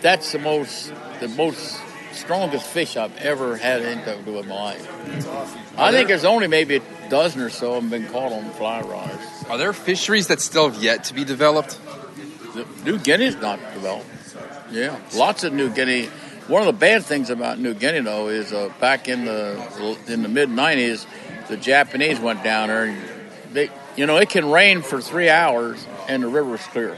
[0.00, 4.54] that's the most, the most strongest fish I've ever had anything to do with my
[4.56, 5.28] life.
[5.28, 5.60] Awesome.
[5.78, 9.35] I think there's only maybe a dozen or so have been caught on fly rods.
[9.48, 11.78] Are there fisheries that still have yet to be developed?
[12.84, 14.06] New Guinea's not developed.
[14.70, 16.06] Yeah, lots of New Guinea.
[16.48, 20.22] One of the bad things about New Guinea, though, is uh, back in the in
[20.22, 21.06] the mid '90s,
[21.48, 22.84] the Japanese went down there.
[22.84, 23.02] And
[23.52, 26.96] they, you know, it can rain for three hours and the river's clear.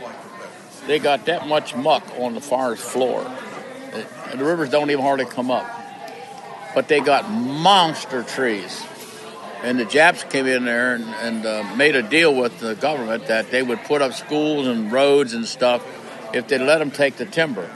[0.86, 3.30] They got that much muck on the forest floor,
[4.30, 5.66] and the rivers don't even hardly come up.
[6.74, 8.82] But they got monster trees,
[9.62, 13.26] and the Japs came in there and, and uh, made a deal with the government
[13.26, 15.84] that they would put up schools and roads and stuff
[16.34, 17.68] if they let them take the timber.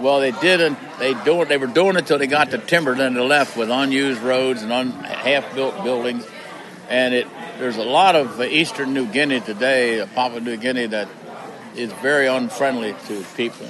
[0.00, 0.78] Well, they didn't.
[0.98, 1.48] They do it.
[1.48, 2.94] They were doing it until they got the timber.
[2.94, 6.24] Then they left with unused roads and un, half-built buildings.
[6.88, 7.26] And it
[7.58, 11.08] there's a lot of Eastern New Guinea today, Papua New Guinea, that
[11.74, 13.66] is very unfriendly to people.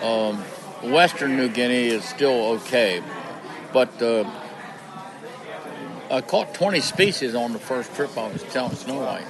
[0.00, 0.36] Um,
[0.92, 3.02] Western New Guinea is still okay,
[3.72, 4.30] but uh,
[6.10, 9.26] I caught 20 species on the first trip I was telling Snow White.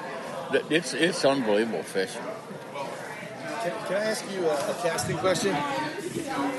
[0.70, 2.22] It's it's unbelievable fishing.
[3.62, 5.55] Can, can I ask you a, a casting question?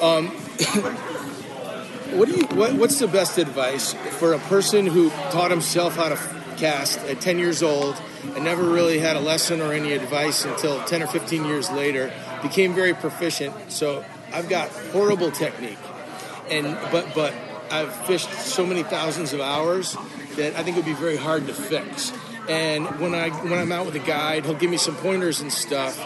[0.01, 0.27] Um,
[2.17, 6.09] what do you what, what's the best advice for a person who taught himself how
[6.09, 6.19] to
[6.57, 7.99] cast at 10 years old
[8.35, 12.13] and never really had a lesson or any advice until 10 or 15 years later
[12.43, 15.79] became very proficient so i've got horrible technique
[16.51, 17.33] and but but
[17.71, 19.95] i've fished so many thousands of hours
[20.35, 22.11] that i think it would be very hard to fix
[22.49, 25.51] and when i when i'm out with a guide he'll give me some pointers and
[25.51, 25.97] stuff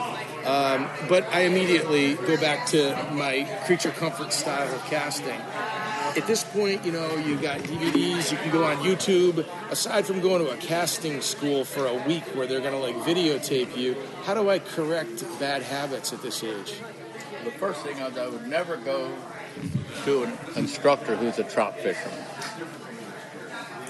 [0.46, 5.40] um, but I immediately go back to my creature comfort style of casting.
[6.16, 9.44] At this point, you know, you've got DVDs, you can go on YouTube.
[9.72, 12.96] Aside from going to a casting school for a week where they're going to like
[13.08, 16.76] videotape you, how do I correct bad habits at this age?
[17.44, 19.12] The first thing I would never go
[20.06, 22.24] to an instructor who's a trout fisherman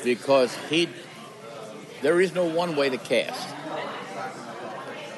[0.03, 0.88] because he
[2.01, 3.49] there is no one way to cast.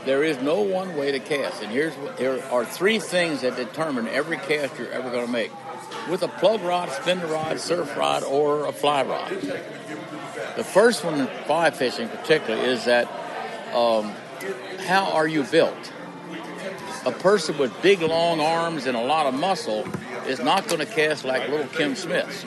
[0.06, 3.58] There is no one way to cast, and here's what, there are three things that
[3.58, 5.52] determine every cast you're ever going to make:
[6.10, 9.30] with a plug rod, spinner rod, surf rod, or a fly rod.
[10.56, 13.08] The first one, in fly fishing particularly, is that
[13.76, 14.14] um,
[14.86, 15.91] how are you built?
[17.06, 19.86] A person with big long arms and a lot of muscle
[20.28, 22.46] is not going to cast like little Kim Smith.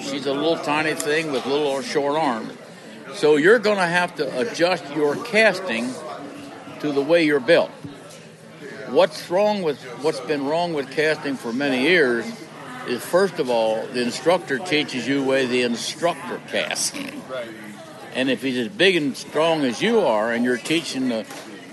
[0.00, 2.52] She's a little tiny thing with little or short arms.
[3.14, 5.90] So you're going to have to adjust your casting
[6.80, 7.70] to the way you're built.
[8.88, 12.26] What's wrong with what's been wrong with casting for many years
[12.86, 16.96] is first of all the instructor teaches you the way the instructor casts.
[18.14, 21.24] And if he's as big and strong as you are, and you're teaching a,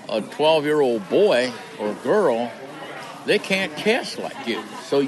[0.09, 2.51] a 12 year old boy or girl,
[3.25, 4.61] they can't cast like you.
[4.83, 5.07] So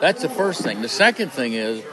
[0.00, 0.82] that's the first thing.
[0.82, 1.84] The second thing is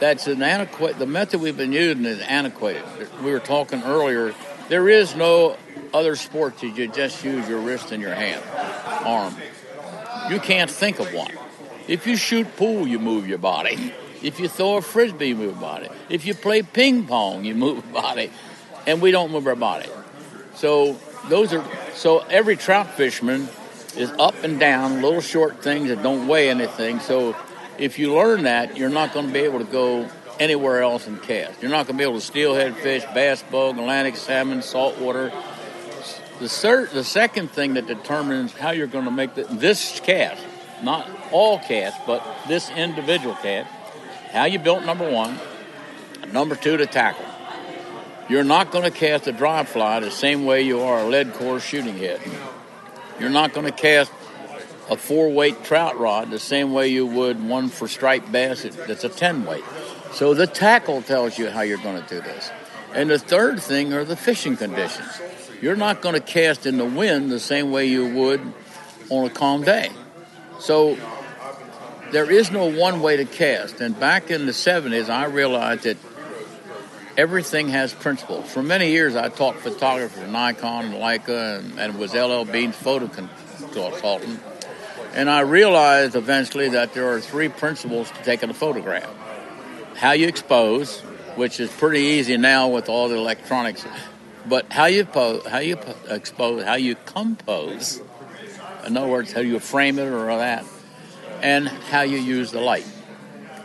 [0.00, 0.98] that's an antiquated.
[0.98, 2.82] The method we've been using is antiquated.
[3.22, 4.34] We were talking earlier.
[4.68, 5.56] There is no
[5.92, 8.42] other sport that you just use your wrist and your hand,
[9.04, 9.34] arm.
[10.30, 11.32] You can't think of one.
[11.86, 13.92] If you shoot pool, you move your body.
[14.20, 15.88] If you throw a frisbee, you move your body.
[16.08, 18.32] If you play ping pong, you move your body.
[18.84, 19.88] And we don't move our body.
[20.56, 21.64] So those are
[21.94, 23.48] so every trout fisherman
[23.96, 27.00] is up and down, little short things that don't weigh anything.
[27.00, 27.36] So
[27.78, 30.08] if you learn that, you're not going to be able to go
[30.38, 31.60] anywhere else and cast.
[31.62, 35.32] You're not going to be able to steelhead fish, bass, bug, Atlantic salmon, saltwater.
[36.38, 40.44] The, the second thing that determines how you're going to make the, this cast,
[40.82, 43.68] not all casts, but this individual cast,
[44.30, 45.38] how you built number one,
[46.32, 47.24] number two, to tackle.
[48.28, 51.32] You're not going to cast a dry fly the same way you are a lead
[51.34, 52.20] core shooting head.
[53.20, 54.12] You're not going to cast
[54.90, 59.04] a four weight trout rod the same way you would one for striped bass that's
[59.04, 59.64] a 10 weight.
[60.12, 62.50] So the tackle tells you how you're going to do this.
[62.94, 65.20] And the third thing are the fishing conditions.
[65.60, 68.40] You're not going to cast in the wind the same way you would
[69.10, 69.90] on a calm day.
[70.58, 70.96] So
[72.12, 73.80] there is no one way to cast.
[73.80, 75.96] And back in the 70s, I realized that
[77.18, 78.48] everything has principles.
[78.48, 83.08] For many years, I taught photography for Nikon Leica and, and was LL Bean's photo
[83.08, 84.40] consultant.
[85.14, 89.12] And I realized eventually that there are three principles to taking a photograph
[89.96, 91.00] how you expose,
[91.34, 93.84] which is pretty easy now with all the electronics,
[94.46, 95.76] but how you pose, how you
[96.08, 98.00] expose, how you compose.
[98.86, 100.64] In other words, how you frame it or that,
[101.42, 102.86] and how you use the light.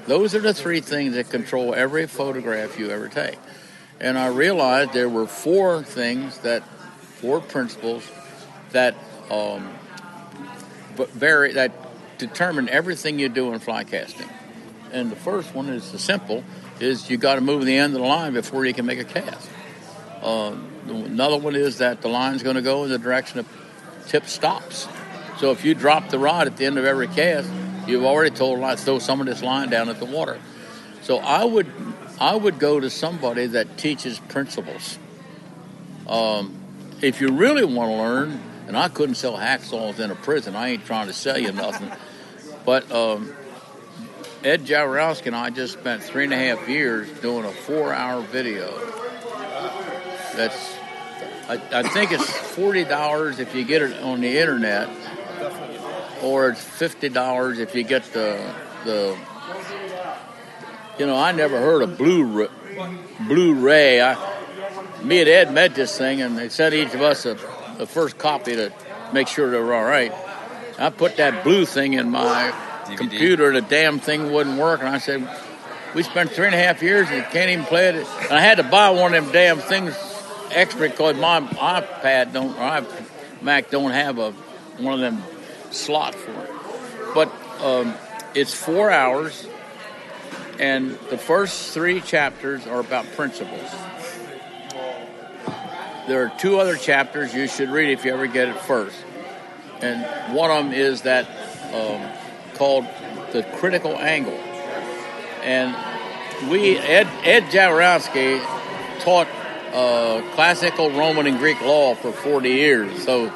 [0.07, 3.37] Those are the three things that control every photograph you ever take.
[4.03, 6.61] And I realized there were four things that,
[7.21, 8.03] four principles
[8.71, 8.95] that
[9.31, 9.73] um,
[10.95, 11.71] vary that
[12.17, 14.27] determine everything you do in fly casting.
[14.91, 16.43] And the first one is the simple:
[16.81, 19.05] is you got to move the end of the line before you can make a
[19.05, 19.49] cast.
[20.21, 20.53] Uh,
[20.89, 23.47] another one is that the line's going to go in the direction of
[24.07, 24.85] tip stops.
[25.39, 27.49] So if you drop the rod at the end of every cast,
[27.87, 30.39] you've already told line throw some of this line down at the water.
[31.03, 31.71] So I would
[32.19, 34.97] I would go to somebody that teaches principles.
[36.07, 36.59] Um,
[37.01, 40.69] if you really want to learn, and I couldn't sell hacksaws in a prison, I
[40.69, 41.91] ain't trying to sell you nothing.
[42.65, 43.33] but um,
[44.43, 48.71] Ed Jaworowski and I just spent three and a half years doing a four-hour video.
[50.35, 50.75] That's
[51.47, 54.89] I, I think it's forty dollars if you get it on the internet,
[56.21, 58.53] or it's fifty dollars if you get the
[58.85, 59.17] the.
[60.99, 62.47] You know, I never heard of Blue
[63.27, 64.01] Blu-ray.
[64.01, 64.15] I,
[65.03, 67.33] me and Ed met this thing, and they sent each of us a,
[67.77, 68.71] the first copy to
[69.11, 70.13] make sure they were all right.
[70.77, 72.51] I put that blue thing in my
[72.85, 72.97] DVD.
[72.97, 75.27] computer, the damn thing wouldn't work, and I said,
[75.93, 78.41] "We spent three and a half years and you can't even play it." And I
[78.41, 79.95] had to buy one of them damn things
[80.51, 82.85] extra because my iPad don't, or
[83.41, 84.31] Mac don't have a
[84.79, 85.23] one of them
[85.71, 86.51] slots for it.
[87.13, 87.31] But
[87.63, 87.93] um,
[88.33, 89.47] it's four hours,
[90.59, 93.69] and the first three chapters are about principles.
[96.07, 98.97] There are two other chapters you should read if you ever get it first,
[99.81, 101.25] and one of them is that
[101.73, 102.11] um,
[102.55, 102.85] called
[103.31, 104.37] the critical angle.
[105.43, 105.75] And
[106.49, 108.41] we Ed Ed Jaworowski
[108.99, 109.27] taught
[109.73, 113.29] uh, classical Roman and Greek law for 40 years, so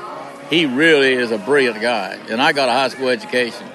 [0.50, 2.20] he really is a brilliant guy.
[2.30, 3.68] And I got a high school education.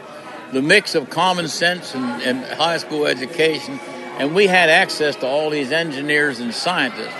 [0.52, 3.80] The mix of common sense and, and high school education,
[4.18, 7.14] and we had access to all these engineers and scientists.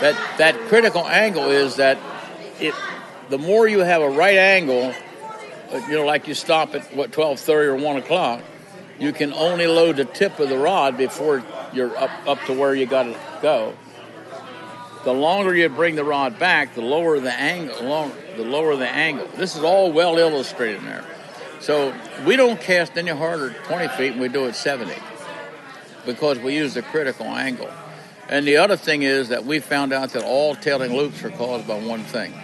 [0.00, 1.98] That that critical angle is that
[2.60, 2.74] it
[3.30, 4.94] the more you have a right angle,
[5.72, 8.42] uh, you know, like you stop at what 12:30 or 1 o'clock,
[8.98, 12.74] you can only load the tip of the rod before you're up up to where
[12.74, 13.74] you got to go.
[15.04, 17.82] The longer you bring the rod back, the lower the angle.
[17.84, 19.28] Long, the lower the angle.
[19.36, 21.04] This is all well illustrated there.
[21.60, 21.94] So
[22.24, 24.94] we don't cast any harder 20 feet, and we do it 70
[26.06, 27.70] because we use the critical angle.
[28.28, 31.66] And the other thing is that we found out that all tailing loops are caused
[31.66, 32.34] by one thing,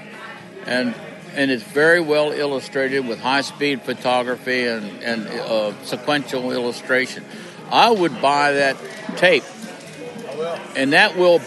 [0.67, 0.95] and
[1.35, 7.25] and it's very well illustrated with high speed photography and and uh, sequential illustration.
[7.71, 8.77] I would buy that
[9.17, 9.45] tape,
[10.75, 11.41] and that will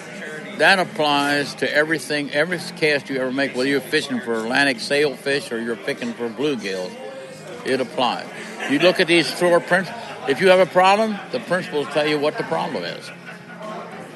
[0.59, 5.51] that applies to everything, every cast you ever make, whether you're fishing for Atlantic sailfish
[5.51, 7.06] or you're picking for bluegills.
[7.65, 8.27] It applies.
[8.69, 10.03] You look at these four principles.
[10.27, 13.09] If you have a problem, the principles tell you what the problem is.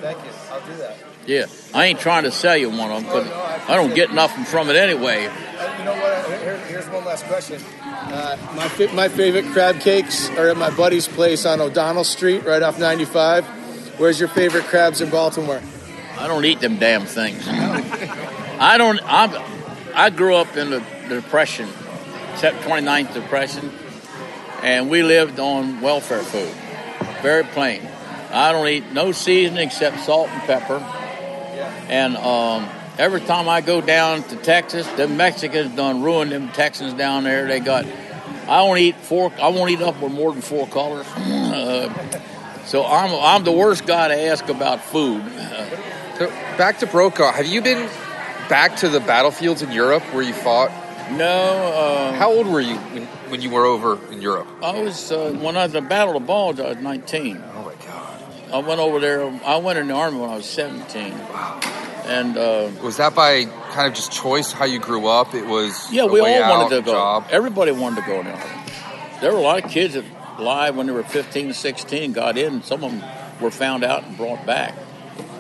[0.02, 0.32] Thank you.
[0.52, 0.98] I'll do that.
[1.28, 3.32] Yeah, I ain't trying to sell you one of them because
[3.70, 5.24] I don't get nothing from it anyway.
[5.24, 6.40] You know what?
[6.42, 7.62] Here, here's one last question.
[7.82, 12.44] Uh, my fa- my favorite crab cakes are at my buddy's place on O'Donnell Street,
[12.44, 13.46] right off 95.
[14.00, 15.62] Where's your favorite crabs in Baltimore?
[16.18, 17.48] I don't eat them damn things.
[17.48, 19.00] I don't.
[19.06, 19.32] I'm,
[19.94, 21.70] I grew up in the, the Depression,
[22.32, 23.72] except 29th Depression,
[24.64, 26.54] and we lived on welfare food,
[27.22, 27.82] very plain.
[28.32, 30.78] I don't eat no seasoning except salt and pepper.
[31.90, 36.94] And um, every time I go down to Texas, the Mexicans done ruined them Texans
[36.94, 37.48] down there.
[37.48, 37.86] They got.
[38.48, 39.32] I won't eat four.
[39.42, 41.06] I won't eat up with more than four colors.
[41.08, 41.92] Uh,
[42.66, 45.24] so I'm I'm the worst guy to ask about food.
[46.58, 47.32] Back to Brokaw.
[47.32, 47.90] Have you been
[48.48, 50.72] back to the battlefields in Europe where you fought?
[51.12, 52.08] No.
[52.10, 54.48] Um, How old were you when, when you were over in Europe?
[54.62, 56.60] I was uh, when I was at the Battle of the Bulge.
[56.60, 57.38] I was 19.
[57.38, 58.24] Oh my God!
[58.54, 59.24] I went over there.
[59.46, 61.12] I went in the army when I was 17.
[61.18, 61.60] Wow.
[62.06, 65.34] And uh, Was that by kind of just choice how you grew up?
[65.34, 66.92] It was yeah, we all wanted out, to go.
[66.92, 67.28] Job.
[67.30, 68.62] Everybody wanted to go in the army.
[69.22, 70.04] There were a lot of kids that
[70.40, 72.64] lied when they were 15, 16, got in.
[72.64, 73.04] Some of them
[73.40, 74.76] were found out and brought back.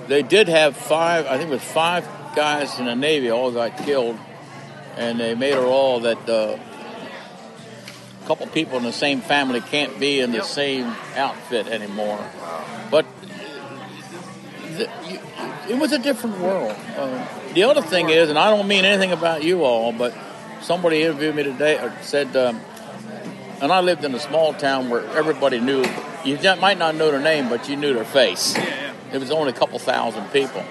[0.07, 1.26] They did have five.
[1.26, 4.18] I think it was five guys in the Navy all got killed,
[4.97, 6.57] and they made a law that uh,
[8.21, 10.85] a couple people in the same family can't be in the same
[11.15, 12.23] outfit anymore.
[12.89, 13.05] But
[14.77, 15.19] the, you,
[15.69, 16.75] it was a different world.
[16.97, 20.13] Uh, the other thing is, and I don't mean anything about you all, but
[20.61, 22.59] somebody interviewed me today or said, um,
[23.61, 25.85] and I lived in a small town where everybody knew.
[26.25, 28.55] You might not know their name, but you knew their face.
[29.11, 30.63] It was only a couple thousand people.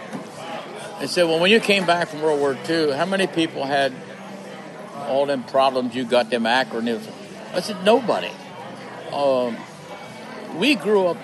[1.00, 3.92] They said, well, when you came back from World War II, how many people had
[5.08, 7.08] all them problems you got, them acronyms?
[7.52, 8.30] I said, nobody.
[9.12, 9.56] Um,
[10.56, 11.16] we grew up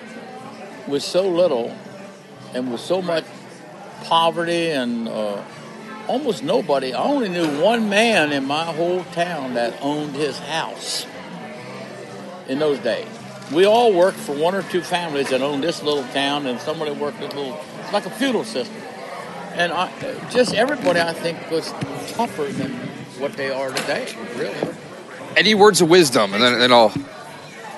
[0.86, 1.74] with so little
[2.54, 3.24] and with so much
[4.04, 5.42] poverty and uh,
[6.08, 6.94] almost nobody.
[6.94, 11.06] I only knew one man in my whole town that owned his house
[12.48, 13.08] in those days.
[13.52, 16.90] We all worked for one or two families that owned this little town, and somebody
[16.90, 17.58] worked this little.
[17.92, 18.82] Like a feudal system,
[19.52, 19.88] and I,
[20.30, 21.70] just everybody I think was
[22.14, 22.72] tougher than
[23.18, 24.14] what they are today.
[24.36, 24.74] Really.
[25.36, 26.92] Any words of wisdom, and then, then I'll.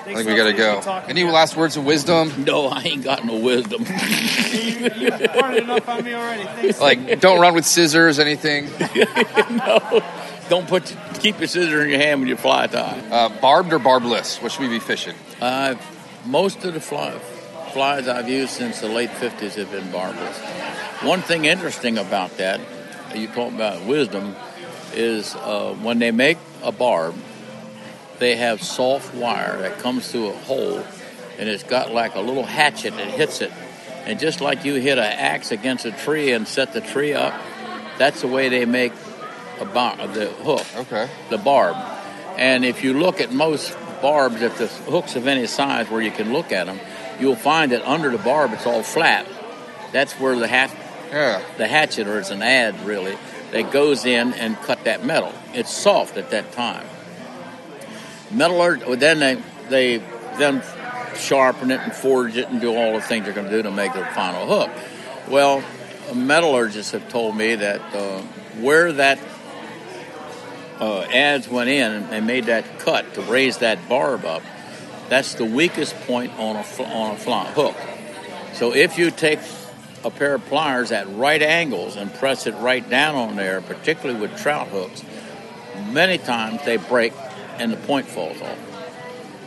[0.09, 0.79] I think we gotta go.
[1.07, 2.43] Any last words of wisdom?
[2.43, 3.81] No, I ain't got no wisdom.
[3.81, 6.73] You've parted enough on me already.
[6.73, 8.65] Like, don't run with scissors, anything.
[9.55, 10.01] no,
[10.49, 12.99] don't put keep your scissors in your hand when you fly tie.
[13.11, 14.41] Uh, barbed or barbless?
[14.41, 15.15] What should we be fishing?
[15.39, 15.75] Uh,
[16.25, 17.11] most of the fly,
[17.73, 20.39] flies I've used since the late 50s have been barbless.
[21.03, 22.59] One thing interesting about that,
[23.13, 24.35] you talk about wisdom,
[24.99, 27.15] is uh, when they make a barb,
[28.19, 30.83] they have soft wire that comes through a hole
[31.37, 33.51] and it's got like a little hatchet that hits it.
[34.05, 37.33] And just like you hit an axe against a tree and set the tree up,
[37.97, 38.91] that's the way they make
[39.61, 41.07] a bar- the hook Okay.
[41.29, 41.77] the barb.
[42.37, 46.11] And if you look at most barbs, if the hook's of any size where you
[46.11, 46.79] can look at them,
[47.21, 49.25] you'll find that under the barb it's all flat.
[49.93, 50.71] That's where the hat,
[51.11, 51.41] Yeah.
[51.57, 53.17] the hatchet, or it's an ad really,
[53.51, 55.33] that goes in and cut that metal.
[55.53, 56.85] It's soft at that time.
[58.31, 59.97] Metallurg, then they they
[60.37, 60.63] then
[61.15, 63.71] sharpen it and forge it and do all the things they're going to do to
[63.71, 64.69] make the final hook.
[65.29, 65.63] Well,
[66.13, 68.21] metallurgists have told me that uh,
[68.61, 69.19] where that
[70.79, 74.43] uh, adze went in and made that cut to raise that barb up,
[75.09, 77.75] that's the weakest point on a fl- on a fly hook.
[78.53, 79.39] So if you take
[80.03, 84.19] a pair of pliers at right angles and press it right down on there, particularly
[84.19, 85.03] with trout hooks,
[85.91, 87.13] many times they break
[87.57, 88.57] and the point falls off.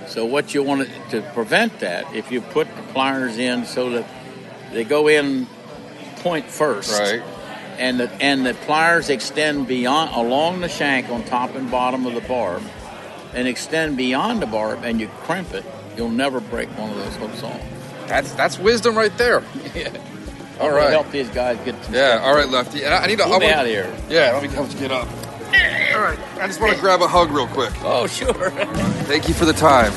[0.09, 3.91] So what you want to, to prevent that, if you put the pliers in so
[3.91, 4.07] that
[4.73, 5.47] they go in
[6.17, 7.23] point first, Right.
[7.79, 12.15] and the and the pliers extend beyond along the shank on top and bottom of
[12.15, 12.63] the barb,
[13.35, 15.65] and extend beyond the barb, and you crimp it,
[15.97, 17.61] you'll never break one of those hooks off.
[18.07, 19.43] That's that's wisdom right there.
[19.75, 19.97] Yeah.
[20.61, 20.91] All I'm right.
[20.91, 22.17] help these guys get some Yeah.
[22.17, 22.27] stuff.
[22.27, 22.85] All right, Lefty.
[22.85, 23.25] And I, I need to.
[23.25, 23.93] Pull me out of here.
[24.09, 24.33] Yeah.
[24.33, 25.09] Let me help you get up.
[25.95, 26.19] All right.
[26.41, 27.73] I just want to grab a hug real quick.
[27.83, 28.33] Oh, sure.
[29.05, 29.93] Thank you for the time.